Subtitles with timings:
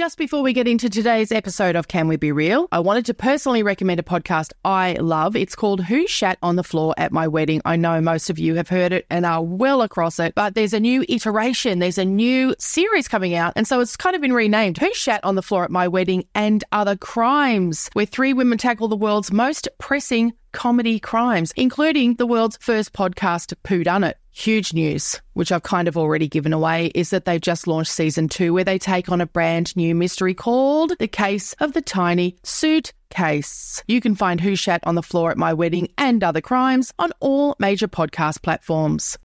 [0.00, 3.12] Just before we get into today's episode of Can We Be Real, I wanted to
[3.12, 5.36] personally recommend a podcast I love.
[5.36, 7.60] It's called Who Shat on the Floor at My Wedding.
[7.66, 10.72] I know most of you have heard it and are well across it, but there's
[10.72, 13.52] a new iteration, there's a new series coming out.
[13.56, 16.24] And so it's kind of been renamed Who Shat on the Floor at My Wedding
[16.34, 22.26] and Other Crimes, where three women tackle the world's most pressing comedy crimes, including the
[22.26, 24.16] world's first podcast, Pooh Done It.
[24.32, 28.28] Huge news, which I've kind of already given away, is that they've just launched season
[28.28, 32.36] two, where they take on a brand new mystery called The Case of the Tiny
[32.44, 33.82] Suitcase.
[33.88, 37.10] You can find Who Shat on the Floor at My Wedding and Other Crimes on
[37.20, 39.18] all major podcast platforms.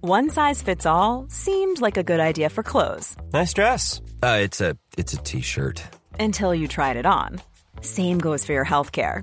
[0.00, 4.00] One size fits all seemed like a good idea for clothes Nice dress.
[4.20, 5.80] Uh, it's a it's a t-shirt.
[6.18, 7.40] until you tried it on.
[7.82, 9.22] Same goes for your healthcare.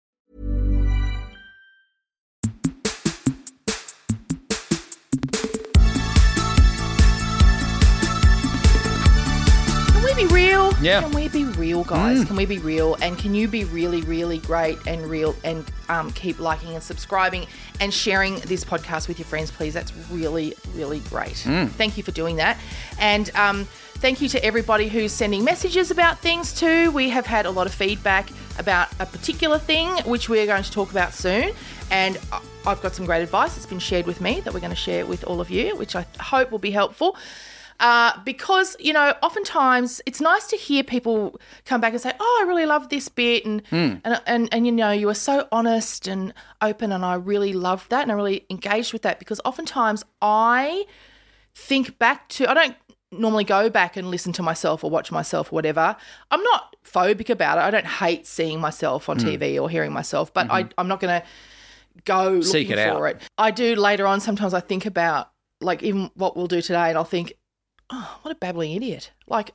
[10.81, 11.01] Yeah.
[11.01, 12.25] Can we be real, guys?
[12.25, 12.95] Can we be real?
[13.01, 17.45] And can you be really, really great and real and um, keep liking and subscribing
[17.79, 19.75] and sharing this podcast with your friends, please?
[19.75, 21.37] That's really, really great.
[21.67, 22.57] Thank you for doing that.
[22.99, 26.89] And um, thank you to everybody who's sending messages about things too.
[26.91, 30.71] We have had a lot of feedback about a particular thing, which we're going to
[30.71, 31.51] talk about soon.
[31.91, 32.17] And
[32.65, 35.05] I've got some great advice that's been shared with me that we're going to share
[35.05, 37.15] with all of you, which I hope will be helpful
[37.81, 42.39] uh, because you know oftentimes it's nice to hear people come back and say oh
[42.41, 43.95] i really love this bit and, hmm.
[44.05, 47.89] and and and you know you were so honest and open and i really loved
[47.89, 50.85] that and i really engaged with that because oftentimes i
[51.55, 52.75] think back to i don't
[53.11, 55.97] normally go back and listen to myself or watch myself or whatever.
[56.31, 57.61] I'm not phobic about it.
[57.61, 59.27] I don't hate seeing myself on hmm.
[59.27, 60.71] tv or hearing myself but I, mm-hmm.
[60.77, 61.27] i'm not going to
[62.05, 63.15] go Seek looking it for out.
[63.15, 63.21] it.
[63.37, 66.97] I do later on sometimes i think about like even what we'll do today and
[66.97, 67.33] i'll think
[67.91, 69.11] oh, what a babbling idiot.
[69.27, 69.51] Like,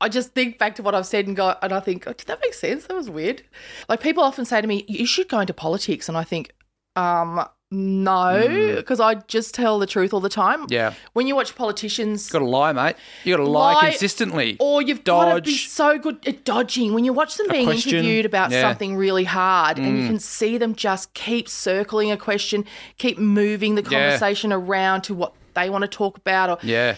[0.00, 2.26] I just think back to what I've said and go, and I think, oh, did
[2.28, 2.86] that make sense?
[2.86, 3.42] That was weird.
[3.88, 6.08] Like, people often say to me, you should go into politics.
[6.08, 6.52] And I think,
[6.94, 10.62] um, no, because I just tell the truth all the time.
[10.66, 10.70] Mm.
[10.70, 10.94] Yeah.
[11.12, 12.96] When you watch politicians, you Got to lie, mate.
[13.24, 14.56] You got to lie, Lie consistently.
[14.58, 18.24] or you've got to be so good at dodging when you watch them being interviewed
[18.24, 18.62] about Yeah.
[18.62, 18.68] Mm.
[18.70, 22.64] something really hard and you can see them just keep circling a question,
[22.96, 23.88] keep moving the Yeah.
[24.12, 26.94] conversation around to what they want to talk about or Yeah.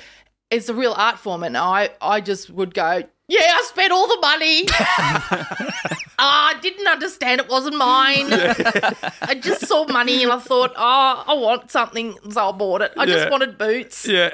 [0.50, 4.06] It's a real art form, and I I just would go, yeah, I spent all
[4.08, 4.66] the money.
[6.22, 8.26] Ah, I didn't understand it wasn't mine.
[9.22, 12.92] I just saw money and I thought, oh, I want something, so I bought it.
[12.98, 13.14] I Yeah.
[13.14, 14.28] just wanted boots, Yeah.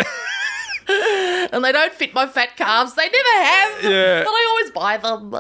[0.89, 2.95] And they don't fit my fat calves.
[2.95, 4.25] They never have, Yeah.
[4.25, 5.35] but I always buy them.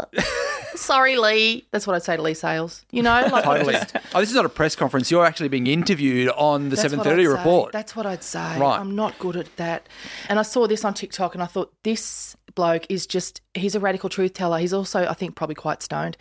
[0.77, 1.67] Sorry, Lee.
[1.73, 2.85] That's what I'd say to Leigh Sales.
[2.91, 3.75] You know, like Totally.
[3.75, 5.11] just- oh, this is not a press conference.
[5.11, 7.27] You're actually being interviewed on the 7:30 I'd say.
[7.27, 7.73] report.
[7.73, 8.59] That's what I'd say.
[8.59, 8.79] Right.
[8.79, 9.89] I'm not good at that.
[10.29, 13.81] And I saw this on TikTok and I thought this bloke is just he's a
[13.81, 14.59] radical truth teller.
[14.59, 16.17] He's also I think probably quite stoned.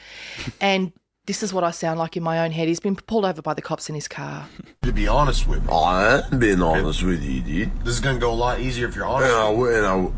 [0.60, 0.92] and
[1.26, 2.68] this is what I sound like in my own head.
[2.68, 4.48] He's been pulled over by the cops in his car.
[4.84, 7.72] To be honest with me, I am being honest with you, dude.
[7.84, 9.34] this is gonna go a lot easier if you're And honest.
[9.34, 10.14] I will, and I, will-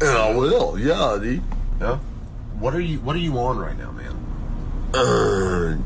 [0.00, 1.42] and I will, yeah, dude.
[1.80, 1.96] Yeah.
[2.60, 4.14] What are you What are you on right now, man?
[4.94, 5.76] Uh,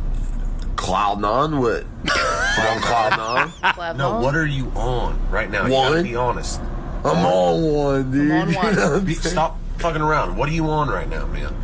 [0.77, 1.85] cloud nine, what?
[1.85, 3.97] On cloud nine.
[3.97, 4.21] No.
[4.21, 5.65] What are you on right now?
[5.65, 6.03] You gotta One.
[6.05, 6.61] be honest.
[7.03, 8.31] I'm on one, dude.
[8.31, 8.53] on one.
[8.53, 9.33] You know what I'm Be, saying?
[9.33, 10.37] stop fucking around.
[10.37, 11.55] What are you on right now, man?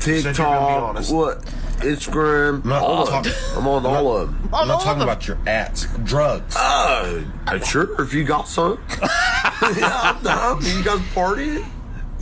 [0.00, 1.14] said you're gonna be TikTok, honest.
[1.14, 1.54] what?
[1.80, 4.48] Instagram, not all of talking- I'm on all of them.
[4.48, 5.08] I'm all not talking them.
[5.08, 5.86] about your ads.
[6.04, 6.54] Drugs.
[6.56, 7.22] Uh,
[7.64, 8.78] sure, if you got some.
[9.02, 10.60] yeah, I'm down.
[10.64, 11.66] You guys partying?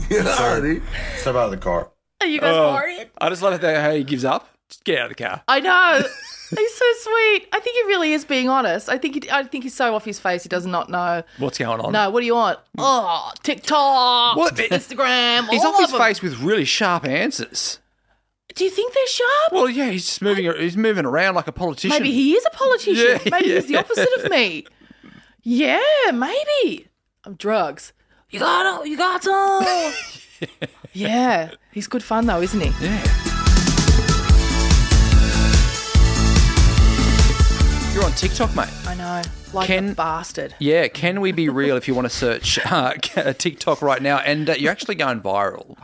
[0.09, 0.61] Yeah, Sir.
[0.61, 0.83] dude.
[1.17, 1.89] Step out of the car.
[2.21, 3.09] Are you guys Oh, worried?
[3.19, 4.49] I just love how he gives up.
[4.69, 5.43] Just get out of the car.
[5.47, 5.99] I know.
[6.49, 7.47] He's so sweet.
[7.51, 8.87] I think he really is being honest.
[8.87, 11.21] I think he, I think he's so off his face he does not know.
[11.39, 11.91] What's going on?
[11.91, 12.57] No, what do you want?
[12.77, 14.55] Oh, TikTok, What?
[14.55, 15.49] Instagram.
[15.49, 16.07] He's all off his of 'em.
[16.07, 17.79] face with really sharp answers.
[18.57, 19.51] Do you think they're sharp?
[19.51, 20.51] Well, yeah, he's just moving.
[20.57, 21.91] He's moving around like a politician.
[21.91, 23.19] Maybe he is a politician.
[23.23, 24.65] Yeah, maybe he's the opposite of me.
[25.43, 25.79] Yeah,
[26.11, 26.87] maybe.
[27.23, 27.93] I'm drugs.
[28.31, 28.89] You got it.
[28.89, 29.63] You got some.
[30.93, 32.69] yeah, he's good fun though, isn't he?
[32.83, 33.03] Yeah.
[37.93, 38.69] You're on TikTok, mate.
[38.87, 39.21] I know.
[39.53, 40.55] Like Can- a bastard.
[40.57, 42.93] Yeah, can we be real if you want to search uh,
[43.37, 44.17] TikTok right now?
[44.17, 45.77] And uh, you're actually going viral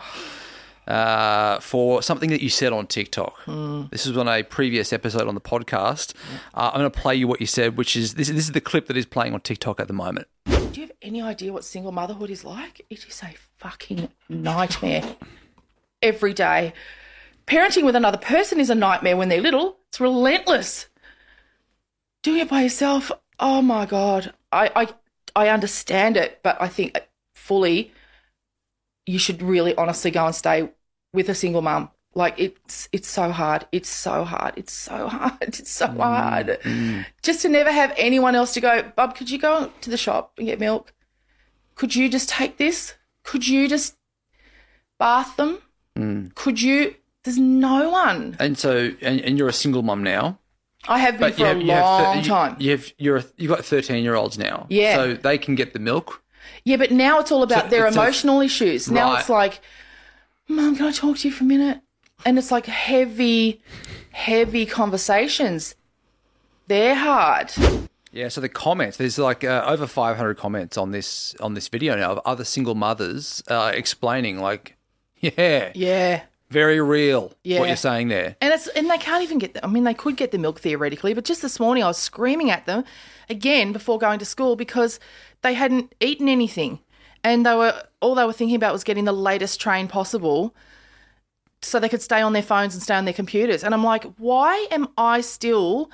[0.87, 3.45] uh, for something that you said on TikTok.
[3.45, 6.13] This was on a previous episode on the podcast.
[6.53, 8.61] Uh, I'm going to play you what you said, which is this, this is the
[8.61, 10.27] clip that is playing on TikTok at the moment.
[10.45, 12.85] Do you have any idea what single motherhood is like?
[12.89, 15.15] It is a fucking nightmare
[16.01, 16.73] every day.
[17.47, 19.77] Parenting with another person is a nightmare when they're little.
[19.89, 20.87] It's relentless.
[22.21, 24.33] Doing it by yourself, oh my god.
[24.51, 24.87] I I,
[25.35, 26.97] I understand it, but I think
[27.35, 27.91] fully
[29.05, 30.69] you should really honestly go and stay
[31.13, 31.89] with a single mum.
[32.15, 33.65] Like it's it's so hard.
[33.71, 34.53] It's so hard.
[34.55, 35.33] It's so hard.
[35.41, 36.59] It's so mm, hard.
[36.63, 37.05] Mm.
[37.23, 40.33] Just to never have anyone else to go, Bub, could you go to the shop
[40.37, 40.93] and get milk?
[41.75, 42.93] Could you just take this?
[43.23, 43.95] Could you just
[44.99, 45.59] bath them?
[45.97, 46.35] Mm.
[46.35, 46.95] Could you?
[47.23, 48.35] There's no one.
[48.39, 50.37] And so, and, and you're a single mum now.
[50.87, 52.55] I have been But for you a have, you have long thir- you- time.
[52.59, 54.67] You have you're a, you've got 13 year olds now.
[54.69, 54.95] Yeah.
[54.95, 56.22] So they can get the milk.
[56.63, 58.89] Yeah, but now it's all about So their it's a- emotional issues.
[58.89, 59.19] Now Right.
[59.19, 59.61] it's like,
[60.47, 61.79] Mom, can I talk to you for a minute?
[62.25, 63.61] And it's like heavy,
[64.11, 65.75] heavy conversations.
[66.67, 67.51] They're hard.
[68.11, 71.95] Yeah, so the comments there's like uh, over 500 comments on this on this video
[71.95, 74.77] now of other single mothers uh, explaining like,
[75.19, 76.21] yeah, Yeah.
[76.53, 77.59] Very real Yeah.
[77.59, 78.35] what you're saying there.
[78.39, 79.55] And it's and they can't even get.
[79.55, 81.97] The, I mean, they could get the milk theoretically, but just this morning I was
[81.97, 82.83] screaming at them
[83.29, 84.99] again before going to school because
[85.41, 86.79] they hadn't eaten anything,
[87.23, 90.55] and they were all they were thinking about was getting the latest train possible,
[91.61, 93.63] so they could stay on their phones and stay on their computers.
[93.63, 95.89] And I'm like, why am I still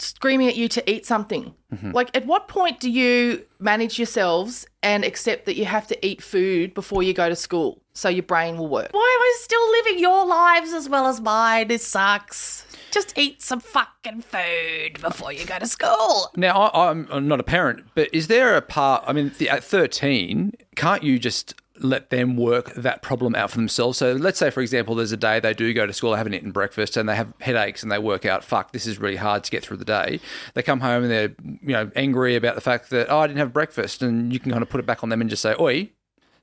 [0.00, 1.54] screaming at you to eat something?
[1.72, 1.92] Mm-hmm.
[1.92, 6.22] Like, at what point do you manage yourselves and accept that you have to eat
[6.22, 8.88] food before you go to school so your brain will work?
[8.92, 11.68] Why am I still living your lives as well as mine?
[11.68, 12.66] This sucks.
[12.90, 16.30] Just eat some fucking food before you go to school.
[16.36, 19.04] Now, I, I'm, I'm not a parent, but is there a part?
[19.06, 23.98] I mean, at 13, can't you just let them work that problem out for themselves?
[23.98, 26.34] So, let's say, for example, there's a day they do go to school, they haven't
[26.34, 29.42] eaten breakfast, and they have headaches, and they work out, fuck, this is really hard
[29.42, 30.20] to get through the day.
[30.54, 33.40] They come home and they're, you know, angry about the fact that oh, I didn't
[33.40, 35.54] have breakfast, and you can kind of put it back on them and just say,
[35.58, 35.90] oi,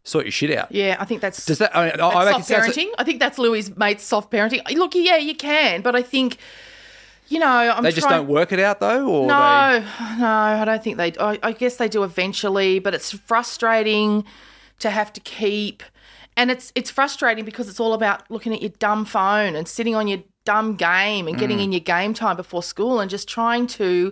[0.04, 0.72] sort your shit out.
[0.72, 1.76] Yeah, I think that's Does that?
[1.76, 2.90] I, mean, I- I That's make it soft parenting.
[2.98, 4.62] I think that's Louis' mate's soft parenting.
[4.76, 6.38] Look, yeah, you can, but I think,
[7.28, 10.28] you know, I'm they just trying- don't work it out though, or No, they, no,
[10.28, 11.14] I don't think they.
[11.20, 14.26] I, I guess they do eventually, but it's frustrating
[14.80, 15.84] to have to keep,
[16.36, 19.96] and it's it's frustrating because it's all about looking at your dumb phone and sitting
[19.96, 21.40] on your dumb game and Mm.
[21.40, 24.12] getting in your game time before school and just trying to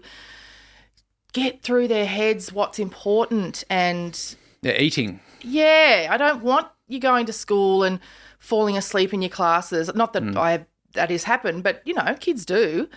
[1.34, 5.20] get through their heads what's important and they're eating.
[5.42, 8.00] Yeah, I don't want you going to school and
[8.40, 9.94] falling asleep in your classes.
[9.94, 12.90] Not that I have that has happened, but you know, kids do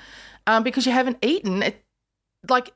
[0.46, 1.62] um, because you haven't eaten.
[1.62, 1.84] It,
[2.48, 2.72] like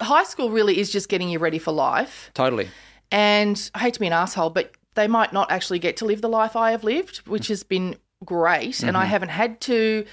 [0.00, 2.30] high school really is just getting you ready for life.
[2.34, 2.68] Totally.
[3.10, 6.20] And I hate to be an asshole, but they might not actually get to live
[6.20, 8.82] the life I have lived, which has been great.
[8.82, 10.06] And I haven't had to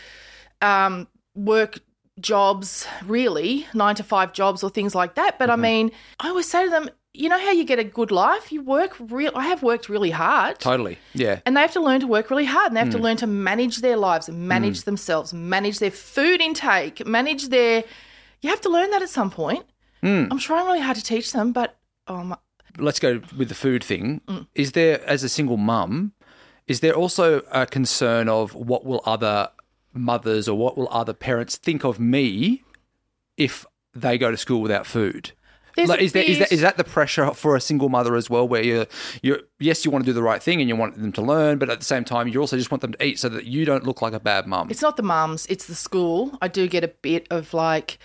[0.62, 1.80] um, work
[2.20, 5.40] jobs really, nine to five jobs or things like that.
[5.40, 8.12] But I mean, I always say to them, you know how you get a good
[8.12, 8.52] life?
[8.52, 9.32] You work real.
[9.36, 10.60] I have worked really hard.
[10.60, 10.98] Totally.
[11.14, 11.40] Yeah.
[11.46, 13.02] And they have to learn to work really hard and they have to mm.
[13.02, 14.86] learn to manage their lives manage mm.
[14.86, 17.84] themselves, manage their food intake, manage their.
[18.42, 19.66] You have to learn that at some point.
[20.04, 20.30] Mm.
[20.32, 21.78] I'm trying really hard to teach them, but
[22.08, 22.38] oh my,
[22.78, 24.22] let's go with the food thing.
[24.28, 24.48] Mm.
[24.56, 26.14] Is there, as a single mum,
[26.68, 29.50] is there also a concern of what will other
[29.94, 32.64] mothers or what will other parents think of me
[33.38, 35.34] if they go to school without food?
[35.78, 38.64] Like, is, that, is, that, that the pressure for a single mother as well, where
[38.64, 38.88] you're,
[39.22, 41.58] you're, yes, you want to do the right thing and you want them to learn,
[41.58, 43.66] but at the same time, you also just want them to eat so that you
[43.66, 44.68] don't look like a bad mum?
[44.70, 46.38] It's not the mums, it's the school.
[46.42, 48.00] I do get a bit of like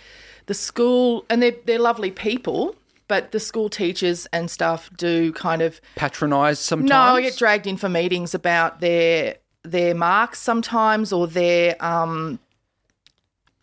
[0.47, 2.77] the school, and they're, they're lovely people,
[3.09, 5.81] but the school teachers and stuff do kind of.
[5.97, 6.91] patronise sometimes?
[6.91, 12.39] No, I get dragged in for meetings about their their marks sometimes or their um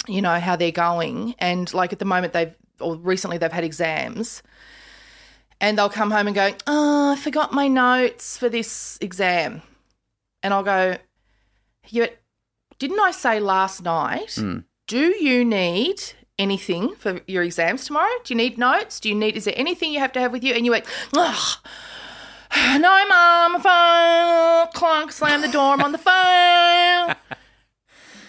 [0.08, 3.64] you know how they're going and like at the moment they've or recently they've had
[3.64, 4.44] exams
[5.62, 9.62] and they'll come home and go oh i forgot my notes for this exam.
[10.42, 10.98] And i'll go
[11.88, 12.08] yeah
[12.80, 14.60] didn't i say last night hmm.
[14.88, 16.02] do you need
[16.40, 18.12] anything for your exams tomorrow?
[18.24, 19.00] Do you need notes?
[19.00, 20.54] Do you need is there anything you have to have with you?
[20.54, 27.16] And you went no, mum, phone, clunk, slam the door, I'm on the phone.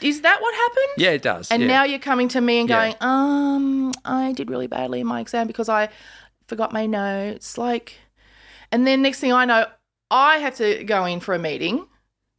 [0.04, 0.94] Is that what happened?
[0.98, 1.50] Yeah, it does.
[1.50, 1.68] And yeah.
[1.68, 2.80] now you're coming to me and Yeah.
[2.80, 5.88] going, um, I did really badly in my exam because I
[6.46, 7.56] forgot my notes.
[7.56, 7.98] Like,
[8.70, 9.66] and then next thing I know,
[10.10, 11.86] I have to go in for a meeting,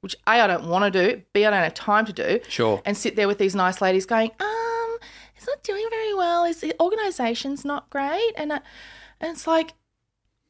[0.01, 2.39] which A, I don't want to do, B, I don't have time to do.
[2.48, 2.81] Sure.
[2.86, 4.98] And sit there with these nice ladies going, um,
[5.36, 6.45] it's not doing very well.
[6.45, 8.34] Is the organization's not great?
[8.38, 8.60] And, uh,
[9.19, 9.74] and it's like,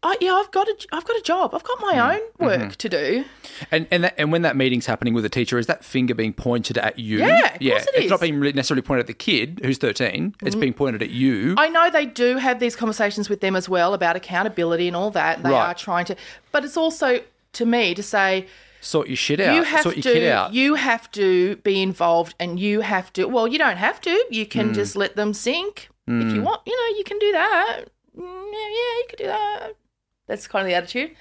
[0.08, 1.56] I, yeah, I've got a, I've got a job.
[1.56, 2.14] I've got my Mm.
[2.14, 2.70] own work Mm-hmm.
[2.70, 3.26] to do.
[3.72, 6.32] And and that, and when that meeting's happening with a teacher, is that finger being
[6.34, 7.18] pointed at you?
[7.20, 7.72] Yeah, of yeah.
[7.74, 10.36] course it it's not being necessarily pointed at the kid who's thirteen.
[10.44, 11.56] It's being pointed at you.
[11.58, 15.10] I know they do have these conversations with them as well about accountability and all
[15.12, 15.38] that.
[15.38, 15.70] And they Right.
[15.70, 16.16] are trying to,
[16.52, 17.22] but it's also
[17.54, 18.46] to me to say
[18.82, 19.56] sort your shit out.
[19.56, 20.54] you have sort your to, kid out.
[20.54, 23.26] you have to be involved, and you have to.
[23.26, 24.26] Well, you don't have to.
[24.30, 24.74] You can Hmm.
[24.74, 26.62] just let them sink if you want.
[26.68, 27.86] You know, you can do that.
[28.16, 29.74] Mm, Yeah, yeah, you could do that.
[30.28, 31.12] That's kind of the attitude.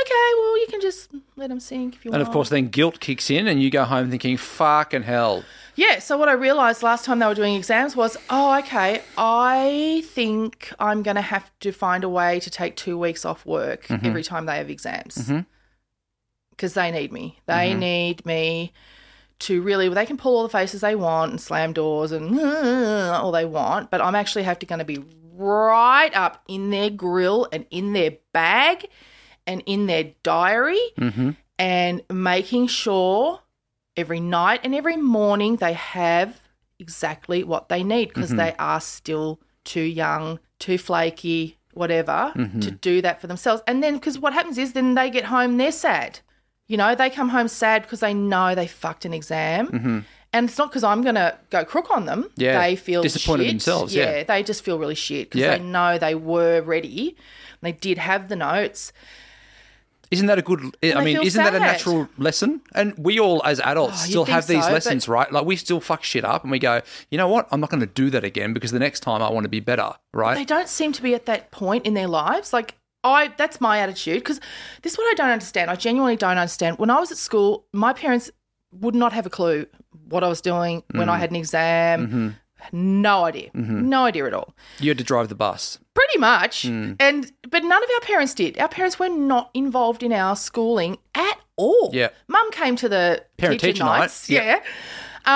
[0.00, 2.20] Okay, well, you can just let them sink if you want.
[2.20, 5.44] and of course, then guilt kicks in, and you go home thinking, "Fucking hell."
[5.74, 10.02] Yeah, so what I realised last time they were doing exams was, oh, okay, I
[10.06, 13.86] think I'm going to have to find a way to take two weeks off work
[13.88, 14.06] Mm-hmm.
[14.06, 15.30] every time they have exams.
[16.50, 17.38] Because they need me.
[17.46, 17.78] They Mm-hmm.
[17.78, 18.72] need me
[19.40, 23.32] to really, they can pull all the faces they want and slam doors and all
[23.32, 24.98] they want, but I'm actually have to going to be
[25.40, 28.86] right up in their grill and in their bag
[29.46, 31.30] and in their diary Mm-hmm.
[31.58, 33.40] and making sure
[33.96, 36.40] every night and every morning they have
[36.78, 38.38] exactly what they need because mm-hmm.
[38.38, 42.76] they are still too young, too flaky, whatever, to mm-hmm.
[42.80, 43.62] do that for themselves.
[43.66, 46.20] And then, because what happens is then they get home, they're sad.
[46.66, 49.68] You know, they come home sad because they know they fucked an exam.
[49.68, 49.98] Mm-hmm.
[50.32, 52.30] And it's not because I'm going to go crook on them.
[52.36, 53.52] Yeah, They feel disappointed shit.
[53.52, 54.22] themselves, yeah.
[54.22, 55.56] they just feel really shit because Yeah.
[55.58, 57.16] they know they were ready.
[57.62, 58.92] They did have the notes.
[60.10, 60.60] Isn't that a good?
[60.82, 62.62] I mean, isn't that a natural lesson?
[62.74, 65.30] And we all, as adults, Oh, still have these so, lessons, right?
[65.30, 66.80] Like we still fuck shit up, and we go,
[67.12, 67.46] you know what?
[67.52, 69.60] I'm not going to do that again because the next time I want to be
[69.60, 70.34] better, right?
[70.36, 72.52] they don't seem to be at that point in their lives.
[72.52, 74.40] Like I, that's my attitude because
[74.82, 75.70] this is what I don't understand.
[75.70, 76.78] I genuinely don't understand.
[76.78, 78.32] When I was at school, my parents
[78.72, 79.66] would not have a clue
[80.08, 81.12] what I was doing when Mm.
[81.12, 82.06] I had an exam.
[82.06, 82.28] Mm-hmm.
[82.72, 84.54] No idea, no idea at all.
[84.80, 85.78] you had to drive the bus.
[85.94, 86.92] Pretty much, Hmm.
[87.00, 88.58] and but none of our parents did.
[88.58, 91.90] Our parents were not involved in our schooling at all.
[91.94, 92.08] Yeah.
[92.28, 94.28] mum came to the Parent teacher, night, nights.
[94.28, 94.60] yeah.
[94.60, 94.60] Yeah,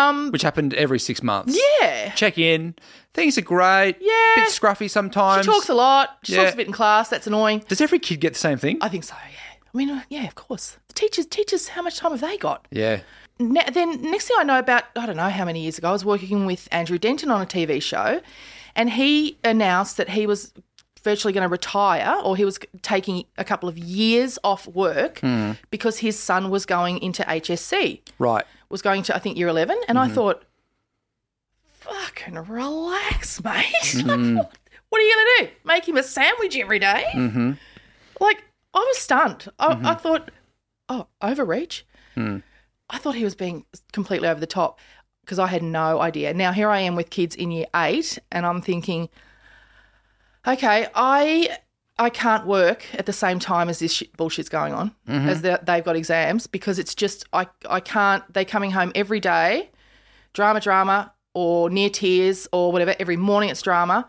[0.09, 1.59] um, which happened every six months.
[1.81, 2.13] yeah.
[2.15, 2.75] Check in.
[3.15, 3.97] Things are great.
[4.01, 4.13] Yeah.
[4.37, 5.47] Bit scruffy sometimes.
[5.47, 6.19] She talks a lot.
[6.25, 6.43] She Yeah.
[6.43, 7.09] talks a bit in class.
[7.09, 7.65] That's annoying.
[7.69, 8.77] Does every kid get the same thing?
[8.83, 9.15] I think so.
[9.15, 9.39] Yeah.
[9.73, 10.77] I mean, uh, yeah, of course.
[10.89, 12.67] The teachers, teachers, how much time have they got?
[12.71, 13.01] yeah.
[13.39, 15.93] Ne- then next thing I know about, I don't know how many years ago, I
[15.93, 18.21] was working with Andrew Denton on a TV show,
[18.77, 20.53] and he announced that he was
[21.03, 25.53] virtually going to retire, or he was taking a couple of years off work hmm.
[25.71, 28.45] because his son was going into HSC, Right.
[28.71, 30.15] was going to I think year eleven, and I mm-hmm.
[30.15, 30.45] thought,
[31.85, 33.65] fucking relax, mate.
[33.95, 34.37] like, mm-hmm.
[34.37, 35.51] what, are you going to do?
[35.65, 37.05] Make him a sandwich every day?
[37.15, 37.53] Mm-hmm.
[38.21, 39.49] Like, I was stunned.
[39.59, 40.01] I, I mm-hmm.
[40.01, 40.31] thought,
[40.89, 41.85] oh, overreach.
[42.15, 42.39] Hmm.
[42.91, 44.79] I thought he was being completely over the top
[45.23, 46.35] because I had no idea.
[46.35, 49.09] Now, here I am with kids in year eight, and I'm thinking,
[50.47, 51.59] okay, I.
[51.97, 55.29] I can't work at the same time as this shit bullshit's going on, mm-hmm.
[55.29, 58.25] as they- they've got exams, because it's just I I can't.
[58.35, 59.71] They're coming home every day,
[60.33, 62.97] drama, drama, or near tears, or whatever.
[62.99, 64.09] Every morning it's drama.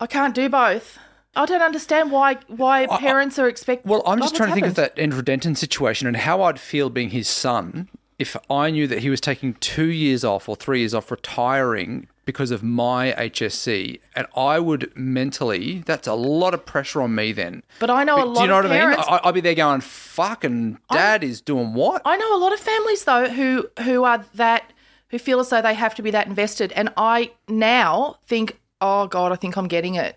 [0.00, 0.98] I can't do both.
[1.34, 3.90] I don't understand why why parents are expecting.
[3.90, 6.90] Well, I'm just trying to think of that Andrew Denton situation and how I'd feel
[6.90, 10.80] being his son if I knew that he was taking two years off or three
[10.80, 16.64] years off retiring because of my HSC, and I would mentally, that's a lot of
[16.64, 17.64] pressure on me then.
[17.80, 18.34] But I know a lot.
[18.36, 19.04] Do you know of what parents.
[19.08, 19.20] I mean?
[19.24, 22.60] I- I'd be there going, "Fucking dad is doing what?" I know a lot of
[22.60, 24.72] families though who who are that
[25.08, 29.06] who feel as though they have to be that invested, and I now think, oh
[29.08, 30.16] God, I think I'm getting it.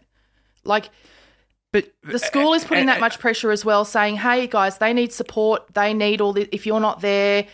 [0.65, 0.89] Like
[1.71, 4.77] But the school is putting eh, that eh, much pressure as well, saying, hey guys,
[4.77, 6.47] they need support, they need all this.
[6.51, 7.47] If you're not there,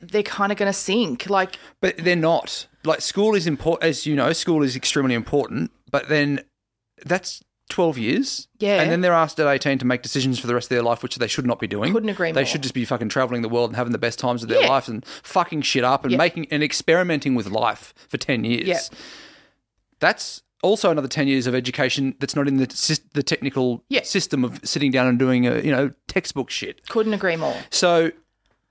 [0.00, 1.28] they're kind of going to sink.
[1.28, 2.66] Like But they're not.
[2.84, 4.32] Like school is important, as you know.
[4.32, 5.70] School is extremely important.
[5.90, 6.40] But then
[7.04, 8.48] that's twelve years.
[8.58, 8.80] Yeah.
[8.80, 11.02] And then they're asked at eighteen to make decisions for the rest of their life,
[11.02, 11.92] which they should not be doing.
[11.92, 12.34] Couldn't agree more.
[12.34, 12.46] They more.
[12.46, 14.68] should just be fucking traveling the world and having the best times of their Yeah.
[14.68, 16.18] life and fucking shit up and Yeah.
[16.18, 18.66] making and experimenting with life for ten years.
[18.66, 18.80] Yeah.
[20.00, 24.02] That's also another ten years of education that's not in the the technical Yeah.
[24.02, 26.86] system of sitting down and doing a, you know textbook shit.
[26.88, 27.56] couldn't agree more.
[27.70, 28.12] So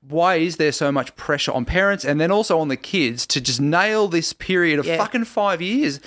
[0.07, 3.41] why is there so much pressure on parents and then also on the kids to
[3.41, 4.97] just nail this period of Yeah.
[4.97, 5.99] fucking five years?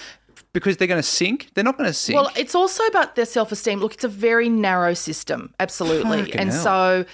[0.54, 1.48] because they're going to sink.
[1.54, 2.14] They're not going to sink.
[2.14, 3.80] Well, it's also about their self esteem.
[3.80, 6.24] Look, it's a very narrow system, absolutely.
[6.24, 6.62] Fucking and hell.
[6.62, 7.04] so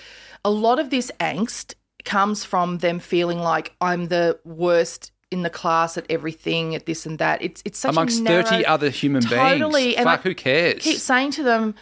[0.44, 5.50] a lot of this angst comes from them feeling like I'm the worst in the
[5.50, 7.42] class at everything, at this and that.
[7.42, 9.96] It's it's such amongst a narrow, thirty other human totally, beings.
[9.96, 10.82] and Fuck, I who cares?
[10.82, 11.74] keep saying to them,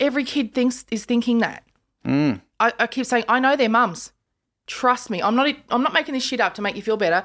[0.00, 1.64] every kid thinks is thinking that.
[2.04, 2.40] Mm.
[2.60, 4.12] I, I keep saying, I know their mums.
[4.66, 5.54] Trust me, I'm not.
[5.70, 7.24] I'm not making this shit up to make you feel better.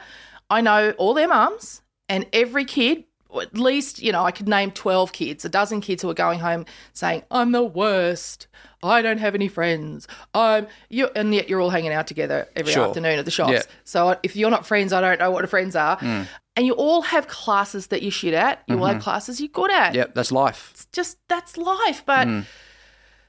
[0.49, 3.03] I know all their mums, and every kid,
[3.35, 6.39] at least you know, I could name twelve kids, a dozen kids who are going
[6.39, 8.47] home saying, "I'm the worst.
[8.83, 10.07] I don't have any friends.
[10.33, 12.87] I'm you," and yet you're all hanging out together every Sure.
[12.87, 13.51] afternoon at the shops.
[13.53, 13.61] Yeah.
[13.83, 15.97] So if you're not friends, I don't know what friends are.
[15.97, 16.27] Mm.
[16.55, 18.61] And you all have classes that you shit at.
[18.67, 20.69] You all have classes you're good at Yep, that's life.
[20.73, 22.45] It's just that's life but Mm.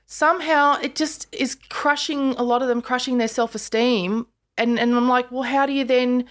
[0.06, 4.26] somehow it just is crushing a lot of them crushing their self-esteem
[4.58, 6.24] and and i'm like well how do you then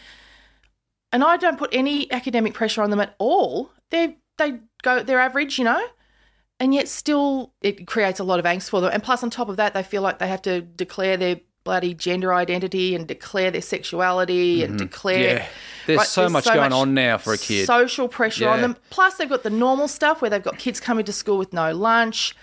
[1.11, 5.19] and i don't put any academic pressure on them at all they they go they're
[5.19, 5.83] average you know
[6.63, 9.49] and yet still it creates a lot of angst for them and plus on top
[9.49, 13.49] of that they feel like they have to declare their bloody gender identity and declare
[13.51, 15.37] their sexuality and declare Mm-hmm.
[15.37, 15.47] Yeah.
[15.85, 17.65] There's Right, so much going on now for a kid.
[17.67, 18.77] Social pressure on them.
[18.89, 21.73] Plus, they've got the normal stuff where they've got kids coming to school with no
[21.73, 22.35] lunch,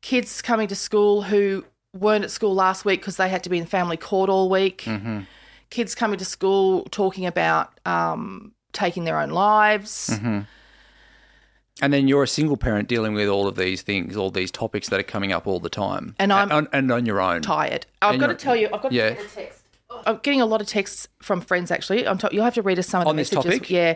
[0.00, 1.64] kids coming to school who
[1.94, 4.84] weren't at school last week because they had to be in family court all week,
[4.86, 5.20] Mm-hmm.
[5.68, 10.08] kids coming to school talking about um, taking their own lives.
[10.12, 10.40] Mm-hmm.
[11.82, 14.88] And then you're a single parent dealing with all of these things, all these topics
[14.90, 17.42] that are coming up all the time, And I'm- on, and on your own.
[17.42, 17.86] Tired.
[18.02, 19.10] I've And got to tell you, I've got Yeah.
[19.10, 19.62] to get a text.
[20.06, 22.06] I'm getting a lot of texts from friends actually.
[22.06, 23.54] I'm t- you'll have to read us some of the On this messages.
[23.58, 23.70] topic?
[23.70, 23.94] Yeah,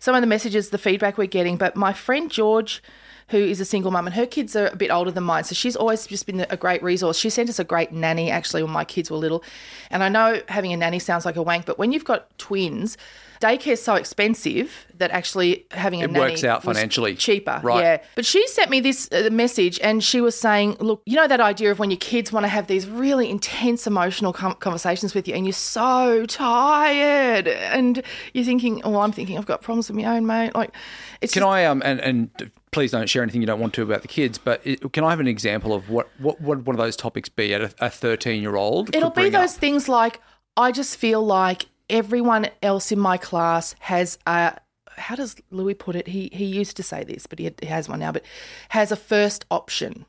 [0.00, 1.56] some of the messages, the feedback we're getting.
[1.56, 2.82] But my friend George,
[3.28, 5.54] who is a single mum, and her kids are a bit older than mine, so
[5.54, 7.18] she's always just been a great resource.
[7.18, 9.44] She sent us a great nanny actually when my kids were little,
[9.90, 12.96] and I know having a nanny sounds like a wank, but when you've got twins.
[13.40, 17.14] Daycare's so expensive that actually having a It nanny works out financially.
[17.14, 17.60] cheaper.
[17.62, 17.80] Right.
[17.82, 21.28] Yeah, but she sent me this uh, message and she was saying, look, you know
[21.28, 25.14] that idea of when your kids want to have these really intense emotional com- conversations
[25.14, 28.02] with you and you're so tired and
[28.34, 30.54] you're thinking, oh, I'm thinking I've got problems with my own, mate.
[30.54, 30.74] Like,
[31.20, 33.82] it's Can just- I um and, and please don't share anything you don't want to
[33.82, 36.74] about the kids, but it, can I have an example of what what what one
[36.74, 38.94] of those topics be at a 13 year old?
[38.94, 40.20] It'll be those things like,
[40.56, 44.58] I just feel like everyone else in my class has a,
[44.96, 46.08] how does Louis put it?
[46.08, 48.24] He, he used to say this, but he, he has one now, but
[48.70, 50.04] has a first option.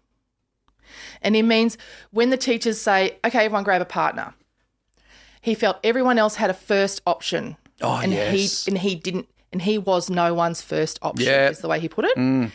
[1.22, 1.78] And it means
[2.12, 4.34] when the teachers say, okay, everyone grab a partner,
[5.42, 7.58] he felt everyone else had a first option.
[7.82, 8.66] Oh, and yes.
[8.66, 11.50] he and he didn't and he was no one's first option, Yeah.
[11.50, 12.18] is the way he put it.
[12.18, 12.52] Mm.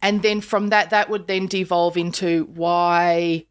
[0.00, 3.46] And then from that that would then devolve into why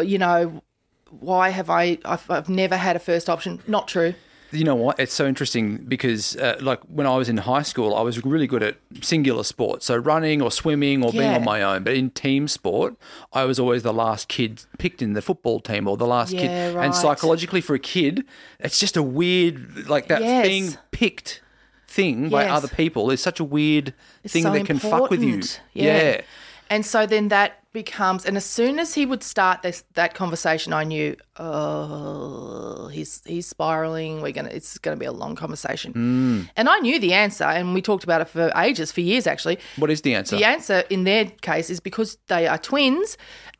[0.00, 0.62] you know,
[1.10, 3.60] why have I I've, I've never had a first option?
[3.66, 4.14] Not true.
[4.52, 4.98] You know what?
[4.98, 8.48] It's so interesting because, uh, like, when I was in high school, I was really
[8.48, 11.84] good at singular sports, so running or swimming or being on my own.
[11.84, 12.96] But in team sport,
[13.32, 16.50] I was always the last kid picked in the football team or the last kid.
[16.50, 16.84] Yeah, right.
[16.84, 18.24] And psychologically, for a kid,
[18.58, 20.44] it's just a weird, like that Yes.
[20.48, 21.42] being picked
[21.86, 23.94] thing by other people is such a weird
[24.24, 25.28] It's thing so that can fuck with you.
[25.34, 25.60] important.
[25.74, 26.22] Yeah.
[26.68, 30.72] And so then that becomes, and as soon as he would start this that conversation,
[30.72, 34.20] I knew, oh, he's he's spiraling.
[34.22, 35.92] We're gonna, it's gonna be a long conversation.
[35.92, 36.50] Mm.
[36.56, 39.58] And I knew the answer, and we talked about it for ages, for years actually.
[39.76, 40.36] What is the answer?
[40.36, 43.16] The answer in their case is because they are twins.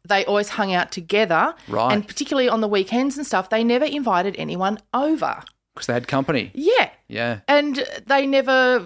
[0.09, 1.93] They always hung out together, Right.
[1.93, 5.43] And particularly on the weekends and stuff, they never invited anyone over.
[5.75, 6.51] Because they had company.
[6.55, 7.41] Yeah, Yeah.
[7.47, 8.83] and they never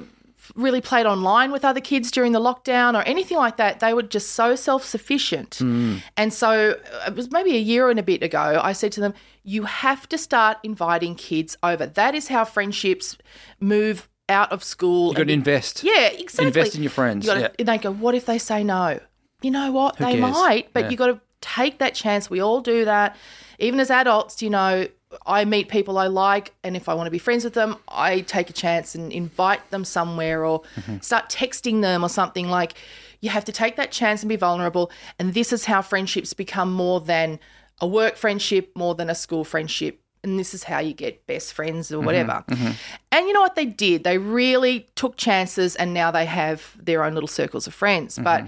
[0.55, 3.81] really played online with other kids during the lockdown or anything like that.
[3.81, 5.61] They were just so self sufficient.
[5.61, 9.01] And so uh, it was maybe a year and a bit ago, I said to
[9.01, 11.87] them, You have to start inviting kids over.
[11.87, 13.17] That is how friendships
[13.61, 15.09] move out of school.
[15.09, 15.85] You've got to invest.
[15.85, 16.47] Yeah, exactly.
[16.47, 17.49] Invest in your friends, You gotta- yeah.
[17.59, 19.01] And they go, What if they say no?
[19.43, 19.97] You know what?
[19.97, 20.33] Who they cares?
[20.33, 20.91] might, but Yeah.
[20.91, 22.31] you got to take that chance.
[22.31, 23.17] We all do that.
[23.59, 24.89] Even as adults, you know,
[25.27, 28.21] I meet people I like, and if I want to be friends with them, I
[28.21, 30.99] take a chance and invite them somewhere or Mm-hmm.
[31.01, 32.49] start texting them or something.
[32.49, 32.75] Like,
[33.21, 34.91] you have to take that chance and be vulnerable.
[35.19, 37.39] And this is how friendships become more than
[37.81, 40.01] a work friendship, more than a school friendship.
[40.23, 42.01] And this is how you get best friends Mm-hmm.
[42.03, 42.45] or whatever.
[43.13, 44.05] And you know what they did?
[44.05, 48.15] They really took chances and now they have their own little circles of friends.
[48.15, 48.25] Mm-hmm.
[48.25, 48.47] But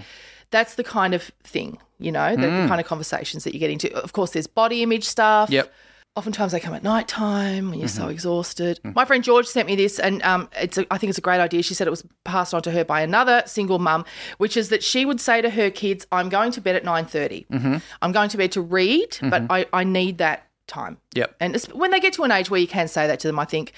[0.51, 2.61] that's the kind of thing, you know, the, Mm.
[2.63, 3.93] the kind of conversations that you get into.
[3.95, 5.49] Of course, there's body image stuff.
[5.49, 5.71] Yep.
[6.17, 8.01] Oftentimes they come at night time when you're Mm-hmm.
[8.03, 8.79] so exhausted.
[8.83, 8.95] Mm.
[8.95, 11.39] My friend George sent me this, and um, it's a, I think it's a great
[11.39, 11.61] idea.
[11.63, 14.03] She said it was passed on to her by another single mum,
[14.39, 17.05] which is that she would say to her kids, "I'm going to bed at nine
[17.05, 17.77] Mm-hmm.
[18.01, 20.97] I'm going to bed to read, but I, I need that time.
[21.13, 21.35] Yep.
[21.39, 23.39] And it's, when they get to an age where you can say that to them,
[23.39, 23.71] I think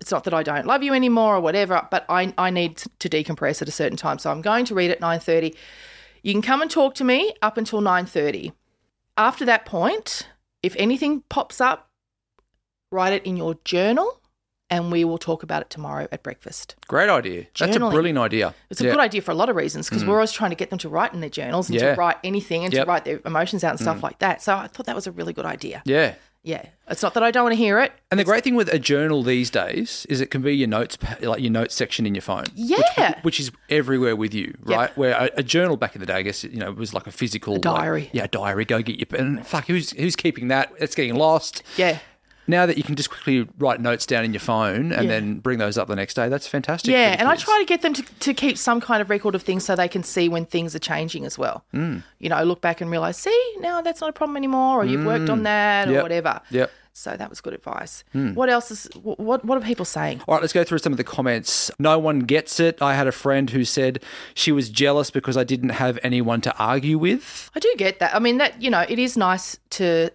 [0.00, 3.08] it's not that I don't love you anymore or whatever, but I, I need to
[3.08, 4.18] decompress at a certain time.
[4.18, 5.54] So I'm going to read at 9.30.
[6.22, 8.52] You can come and talk to me up until 9.30.
[9.16, 10.28] After that point,
[10.66, 11.88] if anything pops up,
[12.92, 14.20] write it in your journal
[14.68, 16.74] and we will talk about it tomorrow at breakfast.
[16.88, 17.46] Great idea.
[17.58, 18.52] That's a brilliant idea.
[18.68, 18.90] It's a Yeah.
[18.90, 18.94] Mm.
[18.94, 20.88] good idea for a lot of reasons because we're always trying to get them to
[20.88, 21.94] write in their journals and Yeah.
[21.94, 22.82] to write anything and Yep.
[22.82, 22.84] Mm.
[22.84, 24.42] to write their emotions out and stuff like that.
[24.42, 25.82] So I thought that was a really good idea.
[25.84, 26.14] Yeah.
[26.46, 26.64] Yeah.
[26.88, 27.92] It's not that I don't want to hear it.
[28.12, 30.96] And the great thing with a journal these days is it can be your notes,
[31.20, 32.44] like your notes section in your phone.
[32.54, 32.76] Yeah.
[33.16, 34.78] Which, which is everywhere with you, Yep.
[34.78, 34.96] right?
[34.96, 37.08] Where a, a journal back in the day, I guess, you know, it was like
[37.08, 38.10] a physical like- diary.
[38.12, 38.64] yeah, diary.
[38.64, 39.42] Go get your pen.
[39.42, 40.72] Fuck, who's who's keeping that?
[40.78, 41.64] It's getting lost.
[41.76, 41.98] Yeah.
[42.48, 45.10] Now that you can just quickly write notes down in your phone and Yeah.
[45.10, 46.92] then bring those up the next day, that's fantastic.
[46.92, 49.42] Yeah, and I try to get them to, to keep some kind of record of
[49.42, 51.64] things so they can see when things are changing as well.
[51.74, 52.02] Mm.
[52.18, 55.04] You know, look back and realize, see, now that's not a problem anymore, or you've
[55.06, 56.02] worked on that, or Mm.
[56.02, 56.40] Whatever.
[56.50, 56.70] Yep.
[56.92, 58.04] So that was good advice.
[58.12, 58.88] What else is?
[59.02, 60.22] What What are people saying?
[60.26, 61.70] All right, let's go through some of the comments.
[61.78, 62.80] No one gets it.
[62.80, 66.56] I had a friend who said she was jealous because I didn't have anyone to
[66.56, 67.50] argue with.
[67.54, 68.14] I do get that.
[68.14, 70.10] I mean, that you know, it is nice to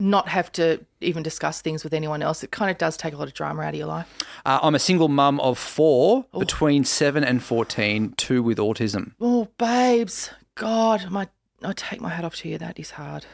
[0.00, 2.42] not have to even discuss things with anyone else.
[2.42, 4.12] It kind of does take a lot of drama out of your life.
[4.44, 9.12] Uh, I'm a single mum of four, between seven and 14, two with autism.
[9.20, 11.28] Oh, babes, God, my
[11.62, 12.58] I take my hat off to you.
[12.58, 13.26] That is hard.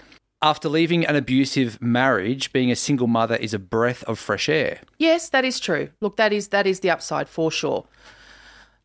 [0.42, 4.80] After leaving an abusive marriage, being a single mother is a breath of fresh air.
[4.98, 5.90] Yes, that is true.
[6.00, 7.86] Look, that is that is the upside for sure.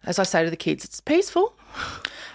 [0.03, 1.53] As I say to the kids, it's peaceful.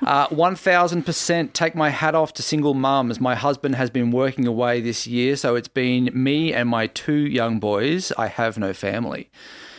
[0.04, 3.20] Uh, 1000% take my hat off to single mums.
[3.20, 7.26] My husband has been working away this year, so it's been me and my two
[7.26, 8.12] young boys.
[8.18, 9.30] I have no family.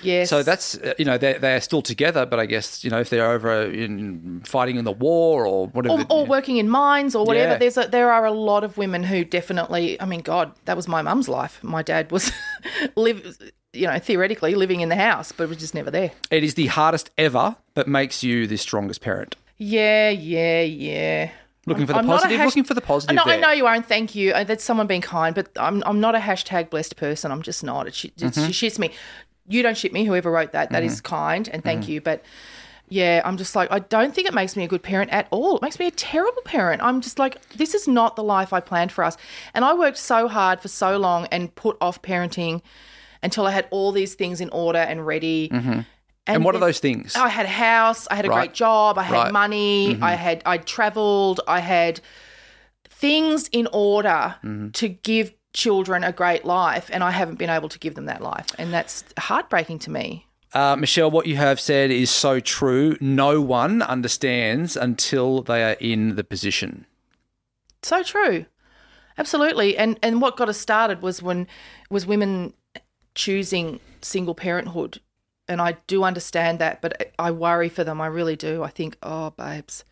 [0.01, 0.29] Yes.
[0.29, 3.09] So that's, uh, you know, they're, they're still together, but I guess, you know, if
[3.09, 6.03] they're over in fighting in the war or whatever.
[6.09, 7.53] or, or working in mines or whatever.
[7.53, 7.57] Yeah.
[7.57, 9.99] There's a, there are a lot of women who definitely.
[9.99, 11.63] I mean, God, that was my mum's life.
[11.63, 12.31] My dad was
[12.95, 13.37] live,
[13.73, 16.11] you know, theoretically living in the house, but was just never there.
[16.31, 19.35] It is the hardest ever, but makes you the strongest parent.
[19.57, 21.31] Yeah, yeah, yeah.
[21.65, 23.73] Looking for the I'm positive, hash- looking for the positive No, I know you are,
[23.73, 24.31] and thank you.
[24.31, 27.31] Uh, That's someone being kind, but I'm I'm not a hashtag blessed person.
[27.31, 27.87] I'm just not.
[27.87, 28.49] It, sh- it Mm-hmm.
[28.51, 28.91] she shits me.
[29.49, 30.05] You don't shit me.
[30.05, 31.67] Whoever wrote that, that is kind, and Mm-hmm.
[31.67, 31.99] thank you.
[31.99, 32.23] But
[32.87, 35.57] yeah, I'm just like I don't think it makes me a good parent at all.
[35.57, 36.81] It makes me a terrible parent.
[36.81, 39.17] I'm just like this is not the life I planned for us,
[39.53, 42.61] and I worked so hard for so long and put off parenting
[43.21, 45.49] until I had all these things in order and ready.
[46.27, 46.35] Mm-hmm.
[46.35, 47.15] And what are those things?
[47.15, 48.35] I had a house, I had a Right.
[48.49, 49.23] great job, I had Right.
[49.25, 49.33] Mm-hmm.
[49.33, 52.01] money, I had I traveled, I had
[52.89, 54.69] things in order Mm-hmm.
[54.71, 58.21] to give children a great life and I haven't been able to give them that
[58.21, 60.25] life and that's heartbreaking to me.
[60.53, 62.95] Uh, Meshel, what you have said is so true.
[63.01, 66.85] No one understands until they are in the position.
[67.83, 68.45] So true.
[69.17, 69.77] Absolutely.
[69.77, 71.47] And and what got us started was when
[71.89, 72.53] was women
[73.15, 75.01] choosing single parenthood.
[75.47, 78.01] And I do understand that, but I worry for them.
[78.01, 78.63] I really do.
[78.63, 79.85] I think, oh, babes,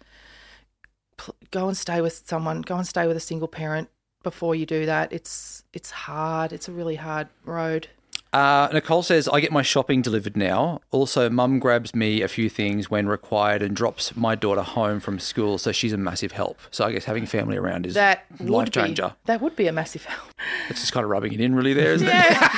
[1.52, 2.62] go and stay with someone.
[2.62, 3.90] Go and stay with a single parent
[4.24, 5.14] before you do that.
[5.14, 6.52] It's it's hard.
[6.52, 7.88] It's a really hard road.
[8.34, 10.82] Uh, Nicole says, I get my shopping delivered now.
[10.92, 15.20] Also, mum grabs me a few things when required and drops my daughter home from
[15.20, 15.58] school.
[15.58, 16.60] So she's a massive help.
[16.70, 19.10] So I guess having family around is That life changer.
[19.10, 20.32] be that would be a massive help.
[20.70, 22.06] It's just kind of rubbing it in, really, there, isn't?
[22.06, 22.50] Yeah.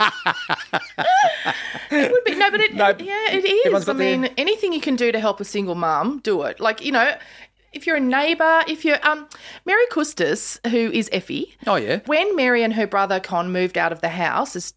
[0.00, 1.06] it
[1.90, 3.66] would be no, but it No, yeah, it is.
[3.66, 6.60] I got their- mean, anything you can do to help a single mum, do it.
[6.60, 7.14] Like you know,
[7.72, 9.28] if you're a neighbour, if you're um
[9.64, 11.54] Mary Coustas, who is Effie.
[11.66, 12.00] Oh, yeah.
[12.06, 14.74] When Mary and her brother Con moved out of the house as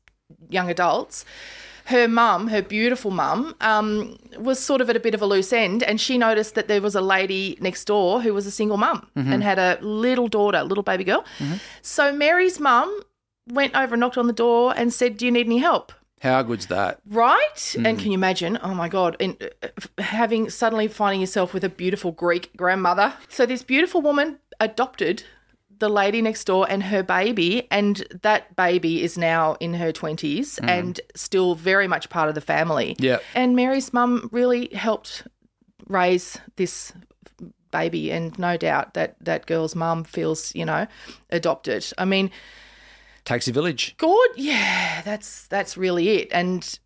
[0.50, 1.26] young adults.
[1.86, 5.52] Her mum, her beautiful mum, um, was sort of at a bit of a loose
[5.52, 8.78] end, and she noticed that there was a lady next door who was a single
[8.78, 9.34] mum Mm-hmm.
[9.34, 11.26] and had a little daughter, little baby girl.
[11.82, 13.02] So Mary's mum
[13.48, 16.44] went over and knocked on the door and said, "Do you need any help?" How
[16.44, 17.00] good's that?
[17.08, 17.76] Right?
[17.84, 18.60] And can you imagine?
[18.62, 23.16] Oh my God, in, uh, having suddenly finding yourself with a beautiful Greek grandmother.
[23.28, 25.24] So this beautiful woman adopted
[25.80, 30.60] the lady next door and her baby, and that baby is now in her 20s
[30.62, 32.96] and still very much part of the family.
[33.00, 33.18] Yeah.
[33.34, 35.28] And Mary's mum really helped
[35.88, 36.94] raise this
[37.72, 40.86] baby, and no doubt that that girl's mum feels, you know,
[41.32, 41.84] adopted.
[41.98, 42.30] I mean,
[43.26, 43.96] Takes a village.
[43.98, 46.80] good yeah that's that's really it and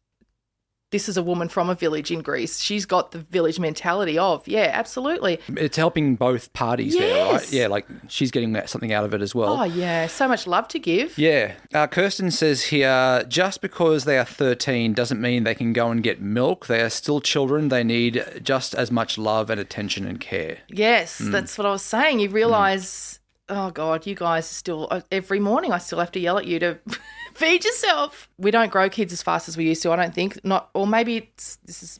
[0.91, 4.47] this is a woman from a village in greece she's got the village mentality of
[4.47, 7.51] yeah absolutely It's helping both parties there, right?
[7.51, 9.59] Yeah, like she's getting something out of it as well.
[9.59, 11.53] oh yeah so much love to give Yeah.
[11.73, 16.01] Uh, Kirsten says here just because they are 13 doesn't mean they can go and
[16.03, 16.67] get milk.
[16.67, 17.67] They are still children.
[17.69, 20.59] They need just as much love and attention and care.
[20.69, 21.31] yes Mm.
[21.31, 25.71] that's what i was saying you realize oh god, you guys still uh, every morning
[25.71, 26.79] I still have to yell at you to
[27.33, 28.29] feed yourself.
[28.37, 29.91] We don't grow kids as fast as we used to.
[29.91, 30.43] I don't think.
[30.43, 31.99] Not, or maybe it's this is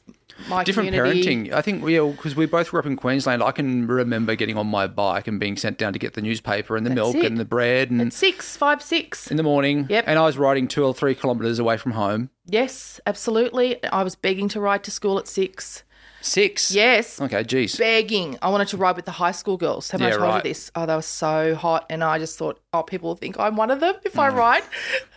[0.50, 1.24] my Different community.
[1.48, 1.52] parenting.
[1.52, 3.42] I think we all because we both grew up in Queensland.
[3.42, 6.76] I can remember getting on my bike and being sent down to get the newspaper
[6.76, 7.24] and the milk it.
[7.24, 9.30] and the bread and At six, five, six.
[9.30, 9.86] in the morning.
[9.88, 10.04] Yep.
[10.06, 12.28] And I was riding two or three kilometres away from home.
[12.44, 13.82] Yes, absolutely.
[13.86, 15.82] I was begging to ride to school at six.
[16.20, 16.72] Six.
[16.72, 17.20] Yes.
[17.20, 17.44] Okay.
[17.44, 17.76] Geez.
[17.76, 18.36] Begging.
[18.42, 19.90] I wanted to ride with the high school girls.
[19.90, 20.44] Haven't I Yeah, told right.
[20.44, 20.70] you this?
[20.74, 21.86] Oh, they were so hot.
[21.88, 24.18] And I just thought, oh, people will think I'm one of them if.
[24.18, 24.64] I ride.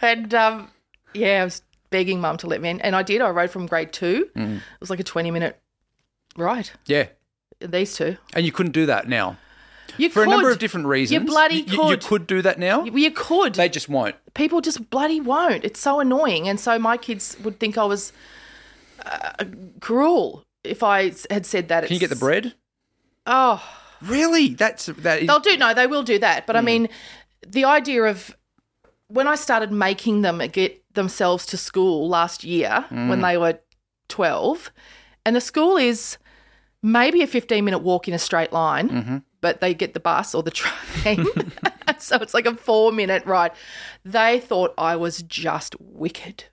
[0.01, 0.69] And um,
[1.13, 2.81] yeah, I was begging mum to let me in.
[2.81, 3.21] And I did.
[3.21, 4.29] I rode from grade two.
[4.35, 4.57] Mm.
[4.57, 5.59] It was like a 20 minute
[6.37, 6.69] ride.
[6.85, 7.07] Yeah.
[7.59, 8.17] These two.
[8.35, 9.37] And you couldn't do that now
[9.97, 10.27] You for could.
[10.27, 11.11] a number of different reasons.
[11.23, 12.03] You bloody You- you, could.
[12.03, 12.83] could do that now.
[12.83, 13.55] You, you could.
[13.55, 14.15] They just won't.
[14.35, 15.65] people just bloody won't.
[15.65, 16.47] It's so annoying.
[16.47, 18.13] And so my kids would think I was
[19.05, 19.43] uh,
[19.81, 21.85] cruel if I had said that.
[21.85, 22.53] Can you get the bread?
[23.25, 23.63] Oh,
[24.01, 24.53] Really?
[24.53, 25.27] That's that is.
[25.27, 25.57] they'll do.
[25.57, 26.43] No, they will do that.
[26.43, 26.47] Hmm.
[26.47, 26.87] But I mean,
[27.45, 28.33] the idea of
[29.07, 33.09] when I started making them get themselves to school last year Hmm.
[33.09, 33.59] when they were
[34.07, 34.71] 12,
[35.25, 36.17] and the school is
[36.81, 39.17] maybe a 15 minute walk in a straight line, Mm-hmm.
[39.41, 41.25] but they get the bus or the train.
[41.99, 43.51] so it's like a four minute ride.
[44.05, 46.45] They thought I was just wicked.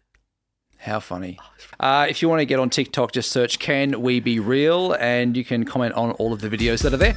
[0.79, 1.39] How funny.
[1.81, 5.37] Uh, if you want to get on TikTok, just search Can We Be Real and
[5.37, 7.17] you can comment on all of the videos that are there.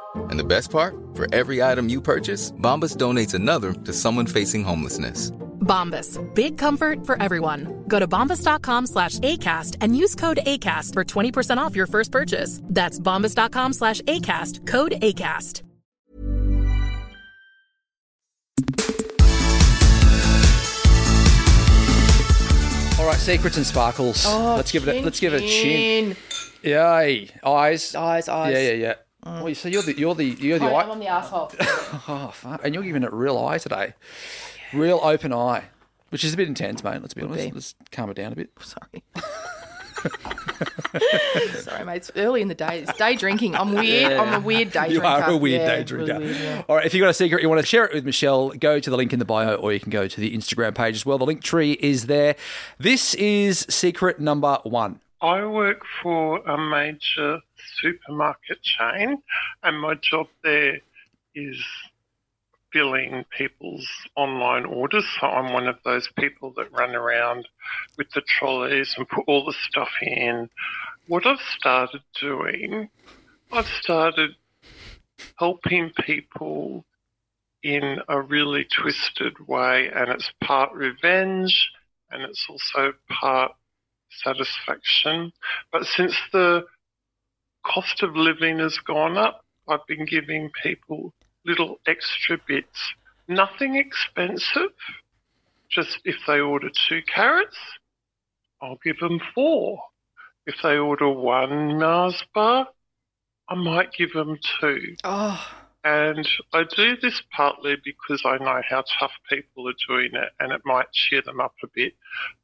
[0.15, 0.95] And the best part?
[1.13, 5.31] For every item you purchase, Bombas donates another to someone facing homelessness.
[5.61, 6.19] Bombas.
[6.33, 7.83] Big comfort for everyone.
[7.87, 12.61] Go to bombas.com slash ACAST and use code ACAST for 20% off your first purchase.
[12.65, 14.65] That's bombas.com slash ACAST.
[14.67, 15.61] Code ACAST.
[22.99, 24.25] All right, secrets and sparkles.
[24.27, 24.97] Oh, let's give it.
[24.97, 26.15] A, let's give it a chin.
[26.15, 26.17] chin.
[26.61, 27.29] Yay!
[27.43, 27.95] Eyes.
[27.95, 28.53] Eyes, eyes.
[28.53, 28.93] Yeah, yeah, yeah.
[29.23, 30.83] Oh, so you're the you're the you're the Hi, eye.
[30.83, 31.51] I'm on the asshole.
[32.07, 32.61] Oh, fuck.
[32.63, 33.93] and you're giving it real eye today.
[34.73, 35.65] Real open eye,
[36.09, 37.01] which is a bit intense, mate.
[37.01, 37.49] Let's be honest.
[37.49, 37.51] be.
[37.51, 38.49] Let's calm it down a bit.
[38.61, 39.03] Sorry.
[41.61, 41.97] Sorry, mate.
[41.97, 42.79] It's early in the day.
[42.81, 43.55] It's day drinking.
[43.55, 44.13] I'm weird.
[44.13, 45.07] I'm a weird day You drinker.
[45.23, 46.13] are a weird Yeah, day drinker.
[46.13, 46.63] really weird, yeah.
[46.67, 48.79] All right, if you've got a secret you want to share it with Meshel, go
[48.79, 51.05] to the link in the bio or you can go to the Instagram page as
[51.05, 51.17] well.
[51.17, 52.35] The link tree is there.
[52.79, 54.99] This is secret number one.
[55.21, 57.41] I work for a major
[57.79, 59.21] supermarket chain,
[59.61, 60.79] and my job there
[61.35, 61.63] is
[62.73, 65.05] filling people's online orders.
[65.19, 67.47] So I'm one of those people that run around
[67.97, 70.49] with the trolleys and put all the stuff in.
[71.07, 72.89] What I've started doing,
[73.51, 74.31] I've started
[75.37, 76.83] helping people
[77.61, 81.69] in a really twisted way, and it's part revenge
[82.09, 83.53] and it's also part
[84.23, 85.31] satisfaction.
[85.71, 86.65] But since the
[87.65, 91.13] cost of living has gone up, I've been giving people
[91.45, 92.93] little extra bits.
[93.27, 94.71] Nothing expensive.
[95.69, 97.57] Just if they order two carrots,
[98.61, 99.79] I'll give them four.
[100.45, 102.67] If they order one Mars bar,
[103.47, 104.95] I might give them two.
[105.03, 105.39] Oh,
[105.83, 110.51] And I do this partly because I know how tough people are doing it and
[110.51, 111.93] it might cheer them up a bit,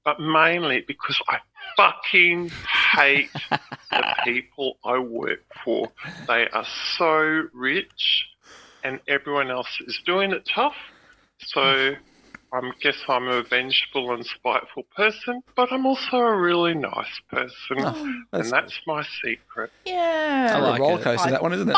[0.04, 1.38] but mainly because I
[1.76, 2.50] fucking
[2.96, 3.30] hate
[3.92, 5.92] the people I work for.
[6.28, 6.66] They are
[6.98, 8.28] so rich
[8.84, 10.76] and everyone else is doing it tough.
[11.40, 11.94] So
[12.54, 17.78] I guess I'm a vengeful and spiteful person, but I'm also a really nice person.
[17.80, 19.72] Oh, and that's my secret.
[19.86, 20.54] yeah.
[20.56, 21.04] I like roller it.
[21.04, 21.78] coaster, that one, isn't it?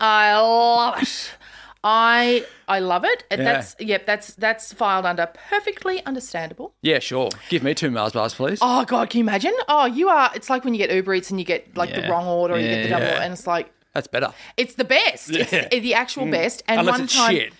[0.00, 1.30] I love it.
[1.82, 3.24] I I love it.
[3.30, 3.52] And Yeah.
[3.54, 4.04] That's yep.
[4.04, 6.74] That's that's filed under perfectly understandable.
[6.82, 7.30] yeah, sure.
[7.48, 8.58] Give me two Mars bars, please.
[8.60, 9.54] Oh God, can you imagine?
[9.66, 10.30] Oh, you are.
[10.34, 12.02] It's like when you get Uber Eats and you get like Yeah.
[12.02, 12.98] the wrong order, or you get the Yeah.
[12.98, 14.34] double, and it's like That's better.
[14.58, 15.30] it's the best.
[15.30, 15.68] Yeah.
[15.72, 16.32] It's the actual mm.
[16.32, 16.62] best.
[16.68, 17.52] And Unless one it's time, shit.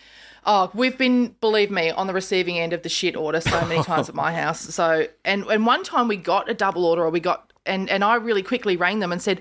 [0.45, 3.83] Oh, we've been, believe me, on the receiving end of the shit order so many
[3.83, 4.61] times at my house.
[4.61, 8.03] So, and and one time we got a double order, or we got, and and
[8.03, 9.41] I really quickly rang them and said,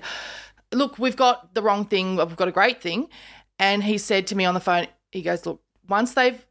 [0.72, 2.16] "Look, we've got the wrong thing.
[2.16, 3.08] We've got a great thing."
[3.58, 6.44] And he said to me on the phone, he goes, "Look, once they've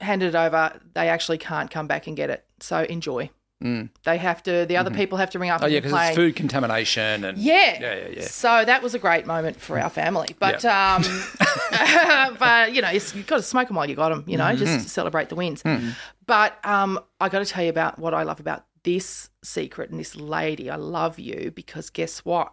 [0.00, 2.44] handed it over, they actually can't come back and get it.
[2.60, 3.30] So enjoy.
[3.62, 3.90] Mm.
[4.04, 4.66] They have to.
[4.66, 5.62] The other people have to ring up.
[5.62, 7.78] Oh yeah, because it's food contamination and Yeah.
[7.80, 8.22] yeah, yeah, yeah.
[8.22, 10.28] So that was a great moment for our family.
[10.38, 11.02] But um,
[12.38, 14.24] but you know, it's, you've got to smoke them while you got them.
[14.26, 14.58] You know, Mm-hmm.
[14.58, 15.62] just to celebrate the wins.
[15.64, 15.94] Mm.
[16.26, 19.98] But um, I got to tell you about what I love about this secret and
[19.98, 20.70] this lady.
[20.70, 22.52] I love you because guess what?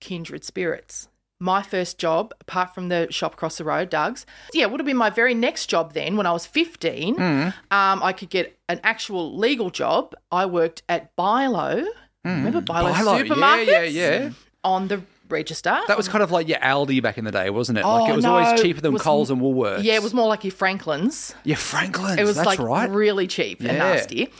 [0.00, 1.08] Kindred spirits.
[1.38, 4.86] My first job, apart from the shop across the road, Doug's, yeah, it would have
[4.86, 7.16] been my very next job then when I was 15.
[7.16, 7.46] Mm.
[7.70, 10.14] Um, I could get an actual legal job.
[10.32, 11.86] I worked at Bilo.
[12.24, 12.94] Remember Bilo, Mm.
[12.94, 13.66] Bilo, yeah, supermarkets?
[13.66, 14.30] yeah, yeah.
[14.64, 15.78] On the register.
[15.88, 17.84] That was kind of like your Aldi back in the day, wasn't it?
[17.84, 19.82] Oh, like it was no, always cheaper than Coles and Woolworths.
[19.82, 21.34] Yeah, it was more like your Franklin's.
[21.44, 22.18] Yeah, Franklin's.
[22.18, 22.90] It was like right.
[22.90, 24.32] really cheap and nasty.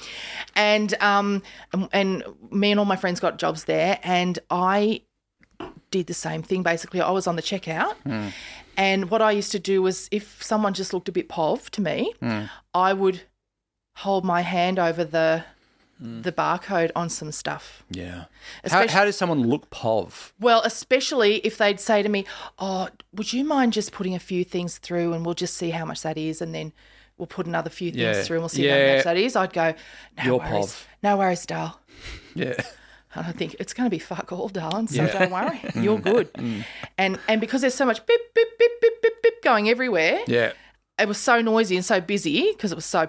[0.54, 1.42] And um
[1.92, 5.02] and me and all my friends got jobs there and I
[5.90, 7.00] did the same thing basically.
[7.00, 8.28] I was on the checkout Hmm.
[8.76, 11.80] and what I used to do was if someone just looked a bit pov to
[11.80, 12.44] me, Hmm.
[12.74, 13.22] I would
[13.98, 15.44] hold my hand over the
[15.98, 16.20] Hmm.
[16.20, 17.82] the barcode on some stuff.
[17.90, 18.14] Yeah.
[18.14, 18.26] How,
[18.64, 20.32] Especially- how does someone look pov?
[20.38, 22.26] Well, especially if they'd say to me,
[22.58, 25.86] "Oh, would you mind just putting a few things through, and we'll just see how
[25.86, 26.74] much that is, and then
[27.16, 28.22] we'll put another few things Yeah.
[28.24, 28.90] through, and we'll see Yeah.
[28.90, 29.72] how much that is." I'd go,
[30.18, 30.84] "No You're worries, pov.
[31.02, 31.80] no worries, doll."
[32.34, 32.60] Yeah.
[33.16, 34.87] And I think it's going to be fuck all, darling.
[34.88, 35.09] So Yeah.
[35.09, 35.18] Mm.
[35.18, 36.29] don't worry, you're good.
[36.98, 40.52] And and because there's so much beep beep beep beep beep beep going everywhere, Yeah.
[40.98, 43.09] it was so noisy and so busy because it was so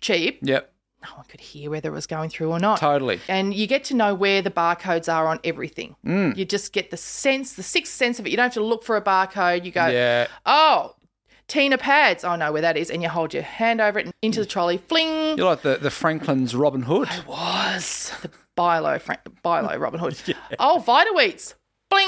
[0.00, 0.40] cheap.
[0.42, 0.72] Yep.
[1.04, 2.80] No one could hear whether it was going through or not.
[2.80, 3.20] Totally.
[3.28, 5.94] And you get to know where the barcodes are on everything.
[6.04, 6.36] Mm.
[6.36, 8.30] You just get the sense, the sixth sense of it.
[8.30, 9.64] You don't have to look for a barcode.
[9.64, 10.26] You go, Yeah.
[10.44, 10.96] oh,
[11.46, 12.24] Tena pads.
[12.24, 12.90] I know where that is.
[12.90, 14.76] And you hold your hand over it and into the trolley.
[14.76, 15.38] Fling.
[15.38, 17.08] You're like the, the Franklin's Robin Hood.
[17.10, 20.16] I was the Bilo, Frank, Bilo Robin Hood.
[20.58, 21.54] Oh, Vita-Weats.
[21.90, 22.04] Bling,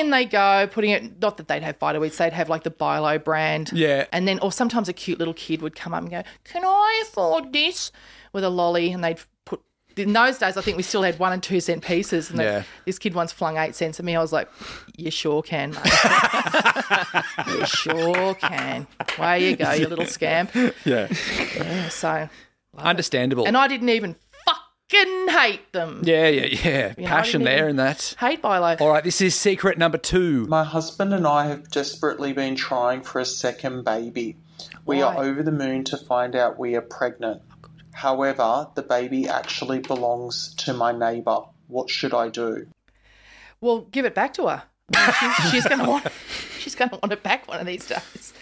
[0.00, 1.18] and they go, putting it.
[1.22, 3.70] Not that they'd have Vita-Weats, they'd have like the Bilo brand.
[3.72, 4.04] Yeah.
[4.12, 7.02] And then, or sometimes a cute little kid would come up and go, "Can I
[7.06, 7.90] afford this?"
[8.34, 9.62] with a lolly, and they'd put.
[9.96, 12.64] In those days, I think we still had one and two cent pieces, and Yeah.
[12.84, 14.14] this kid once flung eight cents at me.
[14.14, 14.50] I was like,
[14.96, 15.92] "You sure can, mate.
[17.48, 18.86] you sure can.
[19.18, 20.50] Way you go, you little scamp."
[20.84, 21.08] Yeah.
[21.56, 22.28] Yeah, so,
[22.76, 23.46] Understandable.
[23.46, 24.16] and I didn't even
[24.94, 26.02] fucking hate them.
[26.04, 26.94] yeah, yeah, yeah.
[26.96, 28.14] You know, Passion didn't there even- and that.
[28.18, 28.80] Hate by life.
[28.80, 30.46] All right, this is secret number two.
[30.46, 34.36] My husband and I have desperately been trying for a second baby.
[34.86, 37.42] We are over the moon to find out we are pregnant.
[37.64, 41.40] Oh, However, the baby actually belongs to my neighbour.
[41.68, 42.66] What should I do?
[43.60, 44.62] Well, give it back to her.
[44.94, 46.06] She's, she's going to want.
[46.58, 48.32] She's going to want it back one of these days.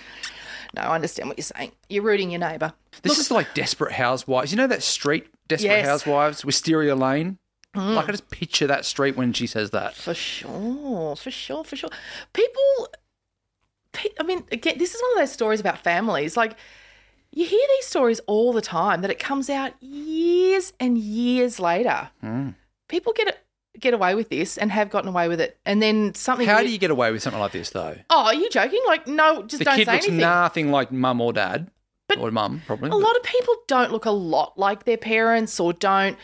[0.74, 1.72] No, I understand what you're saying.
[1.88, 2.72] You're rooting your neighbour.
[3.02, 4.52] This is like Desperate Housewives.
[4.52, 5.86] You know that street, Desperate Yes.
[5.86, 7.38] Housewives, Wisteria Lane?
[7.76, 7.94] Mm.
[7.94, 9.94] Like, I just picture that street when she says that.
[9.94, 11.90] For sure, for sure, for sure.
[12.32, 12.88] People,
[13.92, 16.36] pe- I mean, again, this is one of those stories about families.
[16.36, 16.56] Like,
[17.32, 22.10] you hear these stories all the time that it comes out years and years later.
[22.22, 22.54] Mm.
[22.88, 23.38] People get
[23.80, 26.46] get away with this and have gotten away with it, and then something.
[26.46, 27.96] How weird- do you get away with something like this, though?
[28.10, 28.80] Oh, are you joking?
[28.86, 30.20] Like, no, just the don't kid say looks anything.
[30.20, 31.70] nothing like mum or dad.
[32.18, 32.90] Or mum, probably.
[32.90, 36.16] A lot of people don't look a lot like their parents or don't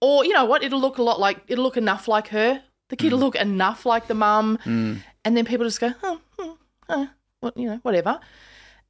[0.00, 2.62] or you know what, it'll look a lot like it'll look enough like her.
[2.90, 4.58] The kid will look enough like the mum.
[4.64, 5.00] Mm.
[5.24, 7.08] And then people just go, oh,
[7.40, 8.20] what you know, whatever.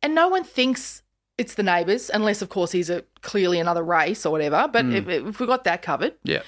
[0.02, 1.02] And no one thinks
[1.38, 4.68] it's the neighbours, unless of course he's a clearly another race or whatever.
[4.72, 4.94] But Mm.
[4.94, 6.42] if, if we got that covered, Yeah.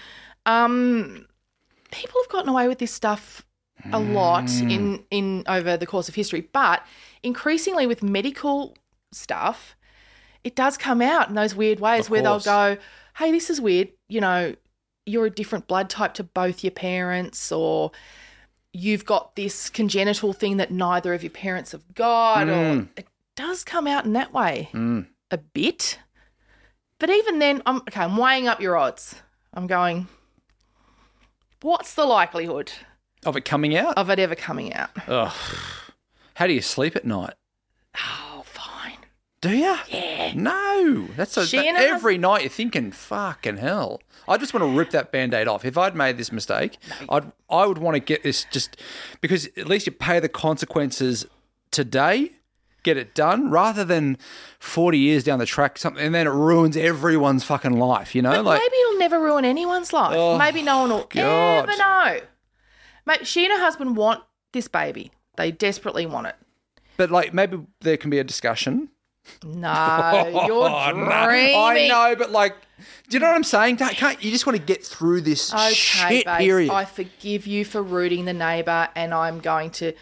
[0.44, 1.26] um,
[1.90, 3.44] people have gotten away with this stuff
[3.92, 4.70] a lot Mm.
[4.72, 6.82] in in over the course of history, but
[7.22, 8.74] increasingly with medical
[9.12, 9.76] stuff,
[10.46, 12.78] it does come out in those weird ways Of where they'll go,
[13.16, 13.88] "Hey, this is weird.
[14.08, 14.54] You know,
[15.04, 17.90] you're a different blood type to both your parents, or
[18.72, 22.88] you've got this congenital thing that neither of your parents have got." Or Mm.
[22.96, 25.08] it does come out in that way Mm.
[25.32, 25.98] a bit.
[27.00, 28.02] But even then, I'm okay.
[28.02, 29.16] I'm weighing up your odds.
[29.52, 30.06] I'm going.
[31.62, 32.70] What's the likelihood
[33.24, 33.98] Of it coming out?
[33.98, 34.90] of it ever coming out?
[35.08, 35.32] Ugh.
[36.34, 37.34] How do you sleep at night?
[39.48, 39.76] Do you?
[39.88, 40.32] Yeah.
[40.34, 41.06] No.
[41.16, 44.00] That's a, that- every night you're thinking, fucking hell.
[44.28, 45.64] I just want to rip that band-aid off.
[45.64, 46.78] If I'd made this mistake,
[47.08, 48.76] I'd I would want to get this just
[49.20, 51.26] because at least you pay the consequences
[51.70, 52.32] today,
[52.82, 54.18] get it done, rather than
[54.58, 58.32] forty years down the track something and then it ruins everyone's fucking life, you know?
[58.32, 60.16] But like maybe it'll never ruin anyone's life.
[60.16, 61.68] Oh, maybe no one will God.
[61.68, 62.20] ever know.
[63.06, 65.12] Mate, she and her husband want this baby.
[65.36, 66.34] They desperately want it.
[66.96, 68.88] But like maybe there can be a discussion.
[69.44, 70.92] No, you're Oh,
[71.26, 71.52] dreaming.
[71.52, 71.64] no.
[71.64, 72.54] I know, but like,
[73.08, 73.76] do you know what I'm saying?
[73.76, 76.70] Don't- Can't you just want to get through this Okay, shit babes, period?
[76.70, 79.92] I forgive you for rooting the neighbour, and I'm going to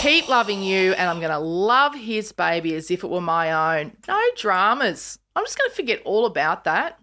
[0.00, 3.80] keep loving you, and I'm going to love his baby as if it were my
[3.80, 3.92] own.
[4.06, 5.18] No dramas.
[5.36, 6.98] I'm just going to forget all about that.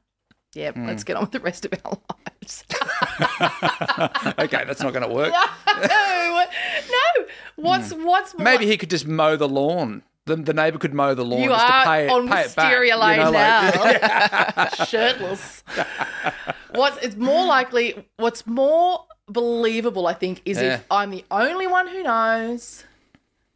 [0.53, 0.88] Yeah, Hmm.
[0.88, 1.97] let's get on with the rest of our
[2.41, 2.63] lives.
[4.39, 5.34] okay, that's not going to work.
[5.67, 6.45] no,
[6.89, 7.26] no.
[7.57, 8.43] What's what's more, Hmm.
[8.43, 10.03] Maybe he could just mow the lawn.
[10.26, 12.55] The, the neighbour could mow the lawn you just to pay it, on pay it
[12.55, 12.71] back.
[12.71, 15.63] You Lane know, like- now, shirtless.
[16.71, 18.05] What's it's more likely?
[18.17, 20.76] What's more believable, I think, is Yeah.
[20.76, 22.84] if I'm the only one who knows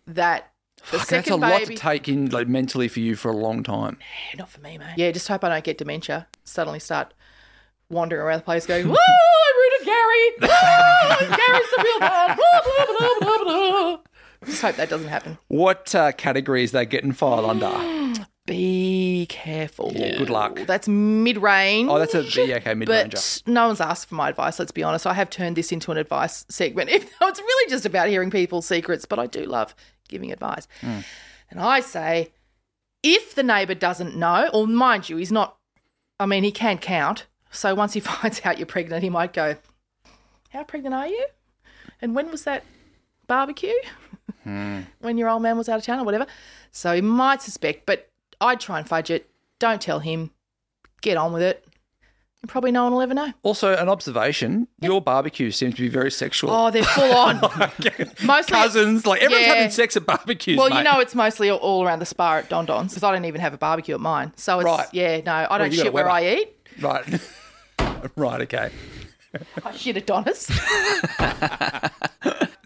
[0.05, 3.29] that the Fuck, that's a second lot to take in like mentally for you for
[3.31, 3.97] a long time.
[4.37, 4.93] Not for me, mate.
[4.95, 6.27] Yeah, just hope I don't get dementia.
[6.43, 7.13] Suddenly start
[7.89, 8.95] wandering around the place going, "Woo!
[8.95, 10.49] I rooted Gary.
[10.51, 11.35] Woo!
[11.35, 13.97] Gary's the real man." Blah, blah, blah, blah, blah.
[14.45, 15.37] Just hope that doesn't happen.
[15.47, 18.23] What uh, category is that getting filed under?
[18.45, 19.91] Be careful.
[19.93, 20.17] Yeah.
[20.17, 20.61] Good luck.
[20.65, 21.89] That's mid range.
[21.91, 23.17] Oh, that's a yeah, okay, mid ranger.
[23.17, 25.05] But no one's asked for my advice, let's be honest.
[25.05, 26.89] I have turned this into an advice segment.
[26.93, 29.75] Even though it's really just about hearing people's secrets, but I do love
[30.07, 30.67] giving advice.
[30.81, 31.01] Hmm.
[31.51, 32.31] And I say,
[33.03, 35.57] if the neighbour doesn't know, or mind you, he's not,
[36.19, 37.27] I mean, he can count.
[37.51, 39.57] So once he finds out you're pregnant, he might go,
[40.49, 41.27] How pregnant are you?
[42.01, 42.63] And when was that
[43.29, 43.73] barbecue?
[44.43, 44.81] Hmm.
[44.99, 46.27] when your old man was out of town or whatever.
[46.71, 48.09] So he might suspect, but
[48.41, 49.29] I'd try and fudge it.
[49.59, 50.31] Don't tell him.
[51.01, 51.65] Get on with it.
[52.41, 53.33] And probably no one will ever know.
[53.43, 56.51] Also, an observation: your barbecue seems to be very sexual.
[56.51, 57.41] Oh, they're full on.
[58.23, 59.55] Mostly Cousins, like everyone's Yeah.
[59.55, 60.57] having sex at barbecues.
[60.57, 60.77] Well, mate.
[60.77, 63.41] you know, it's mostly all- around the spa at Don Don's because I don't even
[63.41, 64.31] have a barbecue at mine.
[64.37, 64.87] So it's Right.
[64.93, 66.55] yeah, no, I don't a shit where I eat.
[66.81, 67.05] right,
[68.15, 68.69] right, okay.
[69.65, 70.49] I shit at Donna's.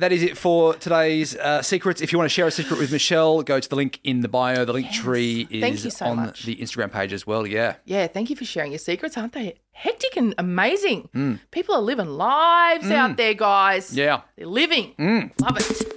[0.03, 2.01] That is it for today's uh, secrets.
[2.01, 4.27] If you want to share a secret with Meshel, go to the link in the
[4.27, 4.65] bio.
[4.65, 6.43] The link tree is so on much.
[6.43, 7.47] the Instagram page as well.
[7.47, 7.75] Yeah.
[7.85, 9.55] yeah, thank you for sharing your secrets, aren't they?
[9.71, 11.07] Hectic and amazing.
[11.15, 11.39] Mm.
[11.51, 13.95] People are living lives out there, guys.
[13.95, 14.23] Yeah.
[14.35, 14.93] They're living.
[14.99, 15.31] Mm.
[15.39, 15.93] Love it.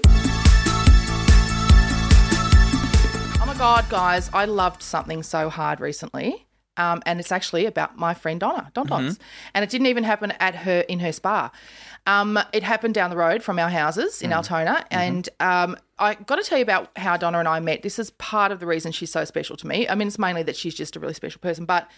[3.42, 6.46] Oh my God, guys, I loved something so hard recently.
[6.76, 9.18] Um, and it's actually about my friend Donna, Don Don's.
[9.54, 11.50] And it didn't even happen at her in her spa.
[12.07, 14.84] Um, it happened down the road from our houses in Altona.
[14.90, 17.82] And um, I got to tell you about how Donna and I met.
[17.82, 19.88] This is part of the reason she's so special to me.
[19.88, 21.90] I mean, it's mainly that she's just a really special person, but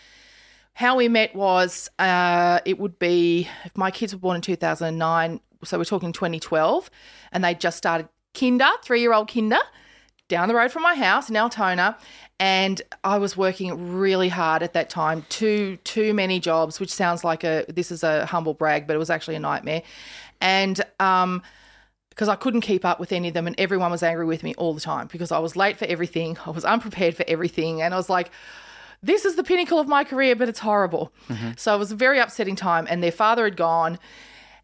[0.72, 5.40] how we met was uh, it would be if my kids were born in 2009
[5.64, 6.90] so we're talking 2012
[7.32, 9.58] and they just started kinder three-year-old kinder
[10.28, 11.96] down the road from my house in altona
[12.38, 17.24] and i was working really hard at that time too too many jobs which sounds
[17.24, 19.82] like a this is a humble brag but it was actually a nightmare
[20.40, 21.42] and um
[22.10, 24.52] because I couldn't keep up with any of them, and everyone was angry with me
[24.58, 26.36] all the time because I was late for everything.
[26.44, 28.32] I was unprepared for everything, and I was like,
[29.04, 31.12] this is the pinnacle of my career, but it's horrible.
[31.56, 32.88] So it was a very upsetting time.
[32.90, 34.00] And their father had gone,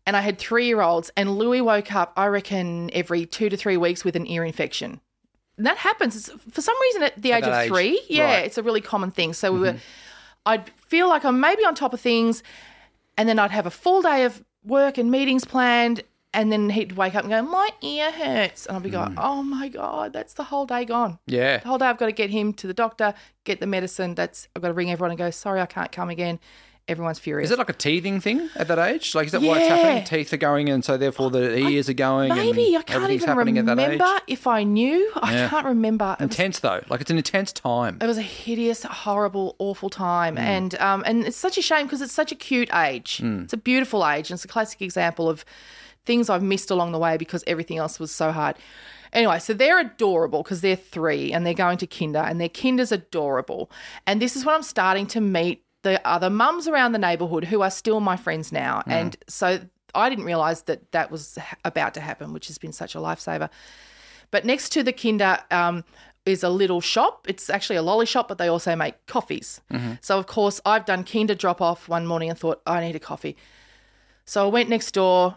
[0.04, 3.56] and I had three year olds, and Louis woke up, I reckon, every two to
[3.56, 5.00] three weeks with an ear infection.
[5.56, 8.00] And that happens It's- for some reason at the At age of age, three.
[8.08, 8.44] Yeah, right.
[8.46, 9.32] it's a really common thing.
[9.34, 9.78] So we were, mm-hmm.
[10.46, 12.42] I'd feel like I'm maybe on top of things,
[13.16, 16.02] and then I'd have a full day of work and meetings planned.
[16.32, 18.66] And then he'd wake up and go, My ear hurts.
[18.66, 19.18] And I'd be going, mm.
[19.18, 21.20] Oh my God, that's the whole day gone.
[21.26, 21.58] Yeah.
[21.58, 24.16] The whole day I've got to get him to the doctor, get the medicine.
[24.16, 26.40] That's I've got to ring everyone and go, sorry, I can't come again.
[26.86, 27.48] Everyone's furious.
[27.48, 29.14] Is it like a teething thing at that age?
[29.14, 30.04] Like, is that why it's happening?
[30.04, 32.28] Teeth are going, and so therefore the ears are going.
[32.28, 34.22] Maybe I can't even remember at that age.
[34.26, 35.10] if I knew.
[35.16, 35.48] I Yeah.
[35.48, 36.14] can't remember.
[36.20, 37.96] It was, Intense though, like it's an intense time.
[38.02, 42.02] it was a hideous, horrible, awful time, and um, and it's such a shame because
[42.02, 43.16] it's such a cute age.
[43.24, 43.44] Mm.
[43.44, 45.42] It's a beautiful age, and it's a classic example of
[46.04, 48.56] things I've missed along the way because everything else was so hard.
[49.14, 52.92] Anyway, so they're adorable because they're three and they're going to kinder, and their kinder's
[52.92, 53.70] adorable.
[54.06, 57.62] And this is when I'm starting to meet the other mums around the neighbourhood who
[57.62, 58.82] are still my friends now.
[58.86, 59.60] And so
[59.94, 63.48] I didn't realise that that was about to happen, which has been such a lifesaver.
[64.32, 65.84] But next to the kinder um,
[66.26, 67.26] is a little shop.
[67.28, 69.60] It's actually a lolly shop, but they also make coffees.
[70.00, 73.00] So, of course, I've done kinder drop off one morning and thought, I need a
[73.00, 73.36] coffee.
[74.24, 75.36] So I went next door,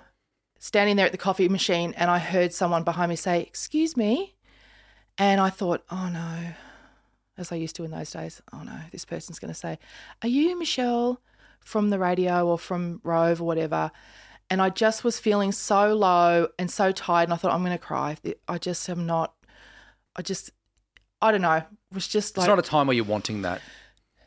[0.59, 4.35] standing there at the coffee machine, and I heard someone behind me say, Excuse me.
[5.17, 6.53] And I thought, Oh no,
[7.37, 9.77] as I used to in those days, oh no, this person's going to say,
[10.21, 11.17] Are you Meshel
[11.59, 13.91] from the radio or from Rove or whatever?
[14.49, 17.77] And I just was feeling so low and so tired, and I thought, I'm going
[17.77, 18.15] to cry.
[18.47, 19.33] I just am not,
[20.15, 20.51] I just,
[21.21, 22.45] I don't know, it was just like.
[22.45, 23.61] it's not a time where you're wanting that.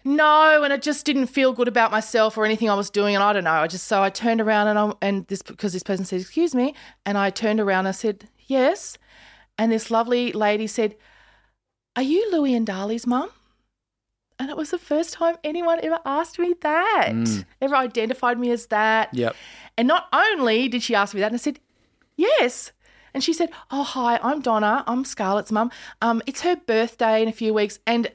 [0.02, 3.22] No, and I just didn't feel good about myself or anything I was doing, and
[3.22, 3.50] I don't know.
[3.50, 6.54] I just so I turned around and I and this because this person said, "Excuse
[6.54, 8.96] me," and I turned around and I said, "Yes,"
[9.58, 10.96] and this lovely lady said,
[11.97, 13.30] Are you Louie and Dali's mum?
[14.38, 17.45] And it was the first time anyone ever asked me that, Mm.
[17.61, 19.12] ever identified me as that.
[19.12, 19.36] Yep.
[19.76, 21.61] And not only did she ask me that, and I said,
[22.16, 22.72] yes.
[23.12, 24.84] And she said, oh, hi, I'm Donna.
[24.86, 25.70] I'm Scarlett's mum.
[26.01, 27.80] Um, it's her birthday in a few weeks.
[27.86, 28.11] And,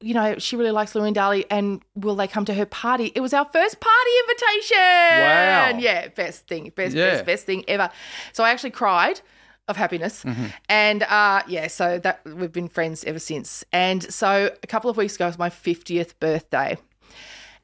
[0.00, 1.44] you know, she really likes Louie and Dali.
[1.50, 3.12] And will they come to her party?
[3.14, 4.76] It was our first party invitation.
[4.78, 5.78] Wow.
[5.78, 7.10] Yeah, best thing, best, Yeah.
[7.10, 7.90] best, best thing ever.
[8.32, 9.20] So I actually cried
[9.68, 10.24] of happiness.
[10.24, 10.46] Mm-hmm.
[10.68, 13.64] And uh, yeah, so that we've been friends ever since.
[13.72, 16.76] And so a couple of weeks ago was my 50th birthday.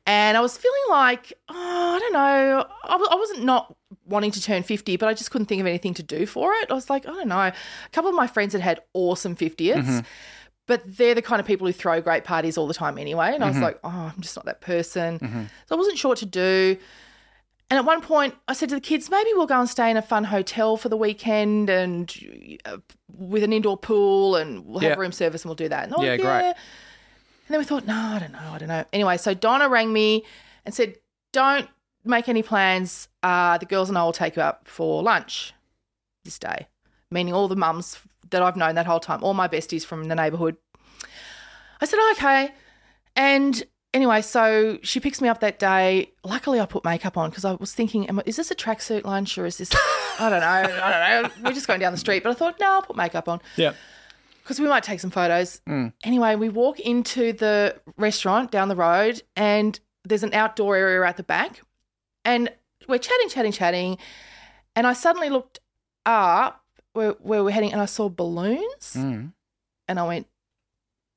[0.07, 1.55] And I was feeling like, oh,
[1.97, 2.67] I don't know.
[2.85, 3.77] I, w- I wasn't not
[4.07, 6.71] wanting to turn 50, but I just couldn't think of anything to do for it.
[6.71, 7.39] I was like, I don't know.
[7.39, 7.53] A
[7.93, 10.03] couple of my friends had had awesome 50ths,
[10.67, 13.33] but they're the kind of people who throw great parties all the time anyway.
[13.35, 15.19] And I was like, oh, I'm just not that person.
[15.67, 16.79] So I wasn't sure what to do.
[17.71, 19.97] And at one point, I said to the kids, maybe we'll go and stay in
[19.99, 22.11] a fun hotel for the weekend and
[22.65, 22.79] uh,
[23.13, 24.97] with an indoor pool and we'll have Yeah.
[24.97, 25.91] room service and we'll do that.
[25.93, 26.45] And Yeah, great.
[26.47, 26.55] And
[27.55, 28.85] then we thought, no, I don't know, I don't know.
[28.93, 30.25] Anyway, so Donna rang me
[30.65, 30.97] and said,
[31.33, 31.69] don't
[32.05, 33.09] make any plans.
[33.23, 35.53] Uh, the girls and I will take you out for lunch
[36.25, 36.69] this day,
[37.11, 37.99] meaning all the mums
[38.31, 40.57] that I've known that whole time, all my besties from the neighbourhood.
[41.81, 42.51] I said, okay.
[43.15, 43.63] And
[43.95, 46.13] anyway, so she picks me up that day.
[46.25, 49.47] Luckily, I put makeup on because I was thinking, is this a tracksuit lunch or
[49.47, 49.71] is this,
[50.19, 51.49] I don't know, I don't know.
[51.49, 52.23] We're just going down the street.
[52.23, 53.73] But I thought, no, I'll put makeup on Yeah.
[54.43, 55.61] because we might take some photos.
[55.69, 55.93] Mm.
[56.05, 61.17] Anyway, we walk into the restaurant down the road, and there's an outdoor area at
[61.17, 61.61] the back,
[62.25, 62.51] and
[62.89, 63.99] we're chatting, chatting, chatting,
[64.75, 65.61] and I suddenly looked
[66.07, 66.65] up
[66.95, 69.33] where, where we're heading, and I saw balloons, Mm.
[69.87, 70.27] and I went,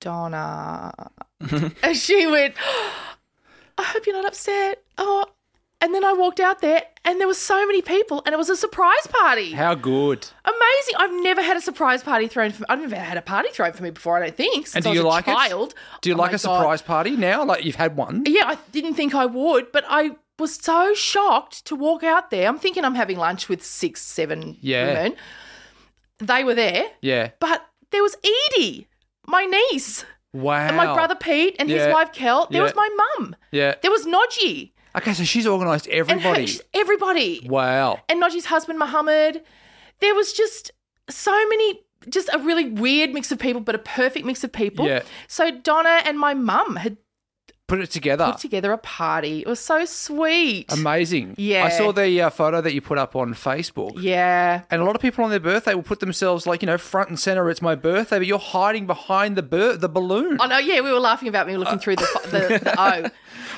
[0.02, 0.92] Donna,
[1.84, 2.56] and she went,
[3.78, 4.84] I hope you're not upset.
[4.98, 5.26] Oh.
[5.84, 8.52] And then I walked out there, and there were so many people, and it was
[8.52, 9.52] a surprise party.
[9.54, 10.28] How good.
[10.46, 10.96] Amazing!
[11.00, 12.66] I've never had a surprise party thrown for.
[12.70, 14.18] I've never had a party thrown for me before.
[14.18, 14.68] I don't think.
[14.76, 15.72] And do I was you a like child.
[15.72, 15.76] it?
[16.02, 16.40] Do you Oh like a God.
[16.42, 17.44] surprise party now?
[17.44, 18.22] Like you've had one?
[18.28, 22.48] Yeah, I didn't think I would, but I was so shocked to walk out there.
[22.48, 24.86] I'm thinking I'm having lunch with six, seven Yeah.
[24.88, 25.18] women.
[26.20, 27.32] They were there, Yeah.
[27.40, 28.16] but there was
[28.56, 28.88] Edie,
[29.26, 30.68] my niece, Wow.
[30.68, 31.86] and my brother Pete, and Yeah.
[31.86, 32.48] his wife Kel.
[32.50, 32.64] There Yeah.
[32.64, 33.36] was my mum.
[33.52, 33.76] Yeah.
[33.82, 34.72] There was Nodgy.
[34.96, 36.60] Okay, so she's organised And her- everybody.
[36.74, 37.48] everybody.
[37.50, 38.00] wow.
[38.10, 39.44] and Nodgy's husband Muhammad.
[40.00, 40.72] There was just
[41.10, 44.86] so many, just a really weird mix of people, but a perfect mix of people.
[44.88, 45.02] Yeah.
[45.28, 46.98] So Donna and my mum had
[47.72, 48.26] Put it together.
[48.26, 49.40] put together a party.
[49.40, 50.70] It was so sweet.
[50.74, 51.36] Amazing.
[51.38, 51.64] Yeah.
[51.64, 53.94] I saw the uh, photo that you put up on Facebook.
[53.96, 54.64] Yeah.
[54.70, 57.08] And a lot of people on their birthday will put themselves like, you know, front
[57.08, 57.50] and center.
[57.50, 60.36] It's my birthday, but you're hiding behind the the balloon.
[60.42, 63.10] Oh, no, Yeah, we were laughing about me looking through the the, the O.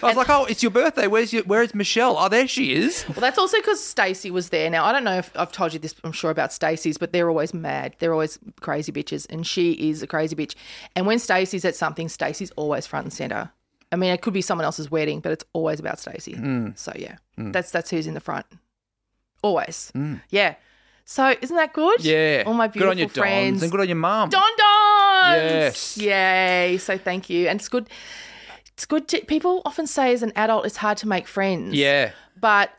[0.03, 1.07] I was like, oh, it's your birthday.
[1.07, 2.15] Where's your, where is Meshel?
[2.15, 3.05] Oh, there she is.
[3.07, 4.69] Well, that's also because Stacey was there.
[4.69, 7.29] Now, I don't know if I've told you this, I'm sure about Stacey's, but they're
[7.29, 7.95] always mad.
[7.97, 10.53] They're always crazy bitches, and she is a crazy bitch.
[10.95, 13.51] And when Stacey's at something, Stacey's always front and center.
[13.93, 16.33] I mean, it could be someone else's wedding, but it's always about Stacey.
[16.33, 16.75] Mm.
[16.77, 18.47] So yeah, that's that's who's in the front.
[19.43, 19.91] Always.
[20.29, 20.55] Yeah.
[21.05, 21.99] So isn't that good?
[21.99, 22.05] Mm.
[22.05, 22.43] Yeah.
[22.47, 23.55] All my Good on beautiful your friends.
[23.55, 24.29] dons and good on your mum.
[24.29, 25.37] Don Dons.
[25.37, 25.97] Yes.
[25.97, 26.77] Yay.
[26.79, 27.47] So thank you.
[27.47, 27.89] And it's good.
[28.73, 31.75] It's good to people often say as an adult it's hard to make friends.
[31.75, 32.11] Yeah.
[32.39, 32.71] But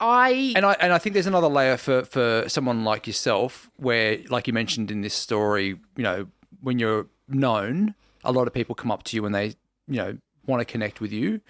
[0.00, 4.18] I And I and I think there's another layer for for someone like yourself, where,
[4.30, 6.26] like you mentioned in this story, you know,
[6.62, 9.54] when you're known, a lot of people come up to you and they,
[9.86, 11.40] you know, want to connect with you.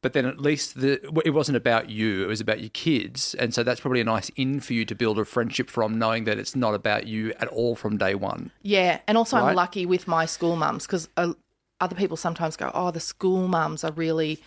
[0.00, 3.52] But then at least the it wasn't about you; it was about your kids, and
[3.52, 6.38] so that's probably a nice in for you to build a friendship from, knowing that
[6.38, 8.52] it's not about you at all from day one.
[8.62, 9.50] Yeah, and also Right.
[9.50, 11.32] I'm lucky with my school mums because uh,
[11.80, 14.40] other people sometimes go, "Oh, the school mums are really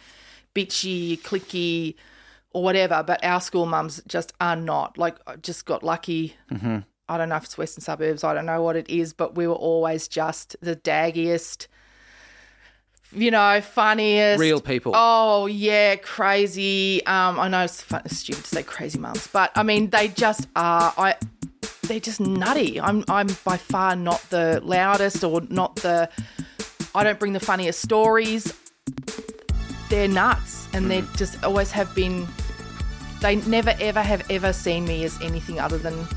[0.55, 1.95] bitchy, clicky,
[2.51, 4.97] or whatever," but our school mums just are not.
[4.97, 6.35] Like, I just got lucky.
[6.49, 6.79] Mm-hmm.
[7.09, 8.23] I don't know if it's Western suburbs.
[8.23, 11.67] I don't know what it is, but we were always just the daggiest,
[13.13, 14.93] you know, funniest, Real people.
[14.95, 17.05] Oh yeah, crazy.
[17.05, 20.47] Um, I know it's, fun, stupid to say crazy mums, but I mean they just
[20.55, 20.93] are.
[20.97, 21.15] I
[21.83, 22.79] they're just nutty.
[22.79, 26.09] I'm I'm by far not the loudest or not the.
[26.93, 28.53] I don't bring the funniest stories.
[29.89, 32.27] They're nuts, and they just always have been.
[33.21, 36.07] They never ever have ever seen me as anything other than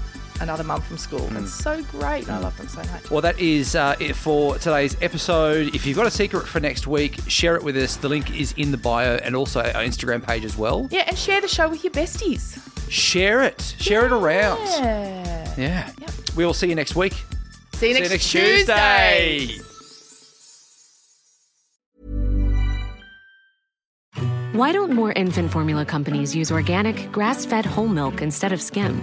[0.41, 1.29] another mum from school.
[1.37, 2.29] It's so great.
[2.29, 3.11] I love them so much.
[3.11, 5.75] Well, that is uh, it for today's episode.
[5.75, 7.97] If you've got a secret for next week, share it with us.
[7.97, 10.89] The link is in the bio and also our Instagram page as well.
[10.91, 12.61] Yeah, and share the show with your besties.
[12.91, 13.75] Share it.
[13.79, 14.59] Share it around.
[14.59, 15.55] Yeah.
[15.57, 15.91] Yeah.
[16.37, 17.15] We will see you next week.
[17.75, 19.47] See you See next, you next Tuesday.
[19.47, 19.65] Tuesday.
[24.53, 29.03] Why don't more infant formula companies use organic, grass fed whole milk instead of skim?